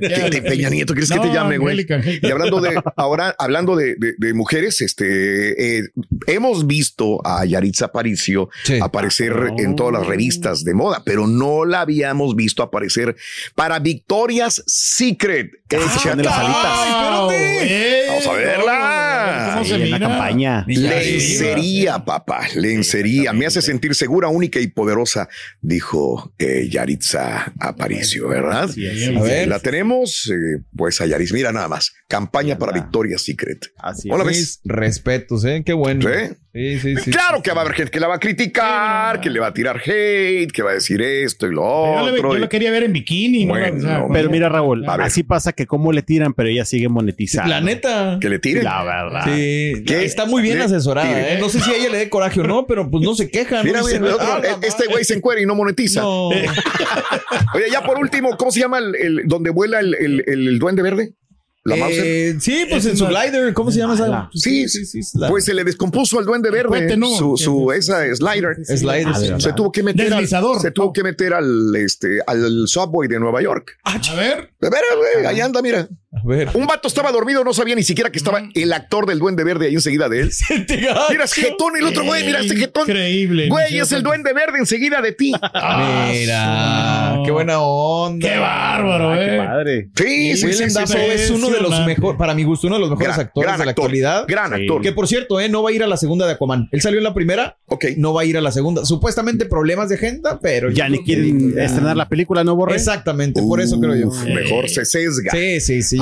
te- 0.00 0.42
Peña 0.42 0.70
Nieto, 0.70 0.94
¿crees 0.94 1.10
que 1.10 1.18
te 1.18 1.28
llame, 1.32 1.58
güey? 1.58 1.86
Y 2.22 2.30
hablando 2.30 2.60
de, 2.60 2.80
ahora, 2.96 3.34
hablando 3.38 3.76
de, 3.76 3.94
de- 3.96 4.14
de 4.18 4.34
mujeres, 4.34 4.80
este, 4.80 5.78
eh, 5.78 5.82
hemos 6.26 6.66
visto 6.66 7.20
a 7.26 7.44
Yaritza 7.44 7.86
Aparicio 7.86 8.48
Sí. 8.64 8.78
aparecer 8.80 9.32
Oh. 9.32 9.56
en 9.58 9.76
todas 9.76 9.92
las 9.92 10.06
revistas 10.06 10.64
de 10.64 10.74
moda, 10.74 11.02
pero 11.04 11.26
no 11.26 11.64
la 11.64 11.80
habíamos 11.82 12.34
visto 12.36 12.62
aparecer 12.62 13.16
para 13.54 13.78
Victoria's 13.78 14.62
Secret. 14.66 15.50
Hecha- 15.72 16.14
de 16.14 16.22
las 16.22 16.36
alitas. 16.38 17.18
Wow, 17.22 17.30
ey, 17.30 18.02
Vamos 18.08 18.26
a 18.26 18.32
verla. 18.34 19.11
¿Cómo 19.52 19.64
se 19.64 19.74
Ahí 19.74 19.82
en 19.82 19.90
la 19.90 19.98
mira? 19.98 20.08
campaña. 20.08 20.64
Lencería, 20.66 22.04
papá, 22.04 22.46
lencería. 22.54 23.32
Me 23.32 23.46
hace 23.46 23.62
sentir 23.62 23.94
segura, 23.94 24.28
única 24.28 24.60
y 24.60 24.66
poderosa, 24.68 25.28
dijo 25.60 26.32
eh, 26.38 26.68
Yaritza 26.70 27.52
Aparicio, 27.58 28.28
¿verdad? 28.28 28.70
A 29.16 29.22
ver. 29.22 29.48
La 29.48 29.58
tenemos, 29.60 30.30
eh, 30.30 30.62
pues 30.76 31.00
a 31.00 31.06
Yaritza. 31.06 31.34
Mira 31.34 31.52
nada 31.52 31.68
más, 31.68 31.92
campaña 32.08 32.58
para 32.58 32.72
Victoria's 32.72 33.22
Secret. 33.22 33.66
Así 33.78 34.08
es. 34.08 34.14
Hola, 34.14 34.24
Mis 34.24 34.60
respetos, 34.64 35.44
¿eh? 35.44 35.62
Qué 35.64 35.72
bueno. 35.72 36.02
¿Sí? 36.08 36.34
Sí, 36.54 36.78
sí, 36.80 36.96
sí. 36.96 37.10
claro 37.10 37.42
que 37.42 37.50
va 37.52 37.62
a 37.62 37.64
haber 37.64 37.74
gente 37.74 37.90
que 37.90 37.98
la 37.98 38.08
va 38.08 38.16
a 38.16 38.20
criticar, 38.20 39.22
que 39.22 39.30
le 39.30 39.40
va 39.40 39.46
a 39.46 39.54
tirar 39.54 39.80
hate, 39.82 40.52
que 40.52 40.62
va 40.62 40.72
a 40.72 40.74
decir 40.74 41.00
esto 41.00 41.46
y 41.46 41.50
lo 41.54 41.62
Yo, 41.62 42.04
le- 42.06 42.12
otro. 42.12 42.32
yo 42.32 42.36
y- 42.36 42.40
la 42.42 42.48
quería 42.50 42.70
ver 42.70 42.82
en 42.82 42.92
bikini. 42.92 43.46
¿no? 43.46 43.54
Bueno, 43.54 43.76
O 43.78 43.80
sea, 43.80 44.04
Pero 44.12 44.28
mira, 44.28 44.50
Raúl, 44.50 44.84
así 44.86 45.22
pasa 45.22 45.54
que 45.54 45.66
cómo 45.66 45.92
le 45.92 46.02
tiran, 46.02 46.34
pero 46.34 46.50
ella 46.50 46.66
sigue 46.66 46.90
monetizando. 46.90 47.48
La 47.48 47.62
neta. 47.62 48.18
que 48.20 48.28
le 48.28 48.38
tiren. 48.38 48.64
La 48.64 48.84
verdad. 48.84 49.22
Sí, 49.24 49.82
¿Qué? 49.86 50.04
está 50.04 50.26
muy 50.26 50.42
bien 50.42 50.60
asesorada. 50.60 51.10
¿eh? 51.32 51.38
No 51.40 51.48
sé 51.48 51.58
si 51.60 51.70
a 51.70 51.76
ella 51.76 51.88
le 51.88 51.96
dé 51.96 52.10
coraje 52.10 52.40
o 52.40 52.44
no, 52.44 52.66
pero 52.66 52.90
pues 52.90 53.02
no 53.02 53.14
se 53.14 53.30
queja. 53.30 53.62
Mira, 53.62 53.80
¿no? 53.80 53.86
mira, 53.86 54.14
otro, 54.14 54.18
"Ah, 54.20 54.40
eh, 54.44 54.54
este 54.62 54.88
güey 54.88 55.04
se 55.04 55.14
encuera 55.14 55.40
y 55.40 55.46
no 55.46 55.54
monetiza. 55.54 56.02
No. 56.02 56.28
Oye, 57.54 57.64
ya 57.70 57.82
por 57.82 57.98
último, 57.98 58.36
¿cómo 58.36 58.50
se 58.50 58.60
llama 58.60 58.76
el, 58.78 58.94
el- 58.96 59.22
donde 59.24 59.48
vuela 59.50 59.80
el, 59.80 59.94
el- 59.94 60.24
el 60.26 60.58
duende 60.58 60.82
verde? 60.82 61.14
La 61.64 61.76
Mauser. 61.76 62.04
Eh, 62.04 62.36
sí, 62.40 62.66
pues 62.68 62.84
en 62.86 62.96
su 62.96 63.04
no- 63.04 63.10
glider, 63.10 63.54
¿cómo 63.54 63.70
se 63.70 63.78
llama 63.78 63.94
esa? 63.94 64.06
Ala. 64.06 64.30
Sí, 64.34 64.66
la- 65.14 65.28
Pues 65.28 65.44
se 65.44 65.54
le 65.54 65.62
descompuso 65.62 66.18
al 66.18 66.24
duende 66.24 66.50
verde 66.50 66.68
Cohete, 66.68 66.96
¿no? 66.96 67.06
su, 67.16 67.70
esa 67.72 68.02
slider. 68.16 68.56
Slider, 68.66 69.06
Ah, 69.08 69.14
sí. 69.14 69.28
Se 69.38 69.52
tuvo 69.52 69.70
que 69.70 69.82
meter 69.84 70.06
al, 70.06 70.10
Deslizador. 70.20 70.60
se 70.60 70.72
tuvo 70.72 70.92
que 70.92 71.04
meter 71.04 71.32
al 71.34 71.74
este 71.76 72.18
al 72.26 72.66
subway 72.66 73.08
de 73.08 73.20
Nueva 73.20 73.40
York. 73.42 73.76
A 73.84 73.96
ver. 74.16 74.50
De 74.60 74.70
veras, 74.70 74.96
güey, 74.96 75.26
ahí 75.26 75.40
anda, 75.40 75.62
mira. 75.62 75.88
A 76.14 76.26
ver. 76.26 76.50
Un 76.52 76.66
vato 76.66 76.88
estaba 76.88 77.10
dormido, 77.10 77.42
no 77.42 77.54
sabía 77.54 77.74
ni 77.74 77.82
siquiera 77.82 78.10
que 78.10 78.18
estaba 78.18 78.42
el 78.54 78.72
actor 78.74 79.06
del 79.06 79.18
duende 79.18 79.44
verde 79.44 79.66
ahí 79.68 79.74
enseguida 79.74 80.08
de 80.10 80.20
él. 80.20 80.30
Mira, 81.10 81.24
es 81.24 81.32
jetón 81.32 81.74
el 81.78 81.84
otro 81.86 82.04
güey, 82.04 82.24
mira 82.24 82.40
este 82.40 82.54
jetón. 82.54 82.82
Increíble. 82.86 83.48
Güey, 83.48 83.78
es 83.78 83.90
el 83.92 84.02
duende 84.02 84.32
verde 84.34 84.58
enseguida 84.58 85.00
de 85.00 85.12
ti. 85.12 85.32
Mira, 86.12 87.20
qué 87.24 87.30
buena 87.30 87.60
onda. 87.60 88.28
Qué 88.28 88.38
bárbaro, 88.38 89.14
Qué 89.14 89.34
eh. 89.34 89.38
padre. 89.38 89.88
Sí, 89.96 90.36
sí, 90.36 90.52
sí, 90.52 90.70
sí, 90.70 90.96
es 91.14 91.30
uno 91.30 91.48
de 91.50 91.60
los 91.60 91.86
mejores, 91.86 92.18
para 92.18 92.34
mi 92.34 92.44
gusto, 92.44 92.66
uno 92.66 92.76
de 92.76 92.80
los 92.80 92.90
mejores 92.90 93.16
Gran- 93.16 93.26
actores 93.26 93.46
gran 93.48 93.58
de 93.60 93.64
la 93.64 93.70
actor, 93.70 93.84
actualidad. 93.84 94.24
Gran 94.28 94.50
Sí. 94.54 94.60
actor. 94.62 94.82
Que 94.82 94.92
por 94.92 95.08
cierto, 95.08 95.40
eh, 95.40 95.48
no 95.48 95.62
va 95.62 95.70
a 95.70 95.72
ir 95.72 95.82
a 95.82 95.86
la 95.86 95.96
segunda 95.96 96.26
de 96.26 96.32
Aquaman. 96.32 96.68
Él 96.72 96.80
salió 96.82 96.98
en 96.98 97.04
la 97.04 97.14
primera, 97.14 97.56
Ok. 97.66 97.86
no 97.96 98.12
va 98.12 98.22
a 98.22 98.24
ir 98.24 98.36
a 98.36 98.40
la 98.40 98.52
segunda. 98.52 98.84
Supuestamente 98.84 99.46
problemas 99.46 99.88
de 99.88 99.94
agenda, 99.94 100.38
pero 100.40 100.70
Ya 100.70 100.88
ni 100.88 101.02
quieren 101.02 101.58
estrenar 101.58 101.96
la 101.96 102.08
película, 102.08 102.44
¿no, 102.44 102.54
Borre? 102.54 102.74
Exactamente, 102.76 103.40
por 103.42 103.60
eso 103.60 103.80
creo 103.80 103.94
yo. 103.94 104.08
Uf, 104.08 104.24
Mejor 104.24 104.68
se 104.68 104.84
sesga. 104.84 105.30
Sí, 105.32 105.60
sí, 105.60 105.82
sí. 105.82 106.01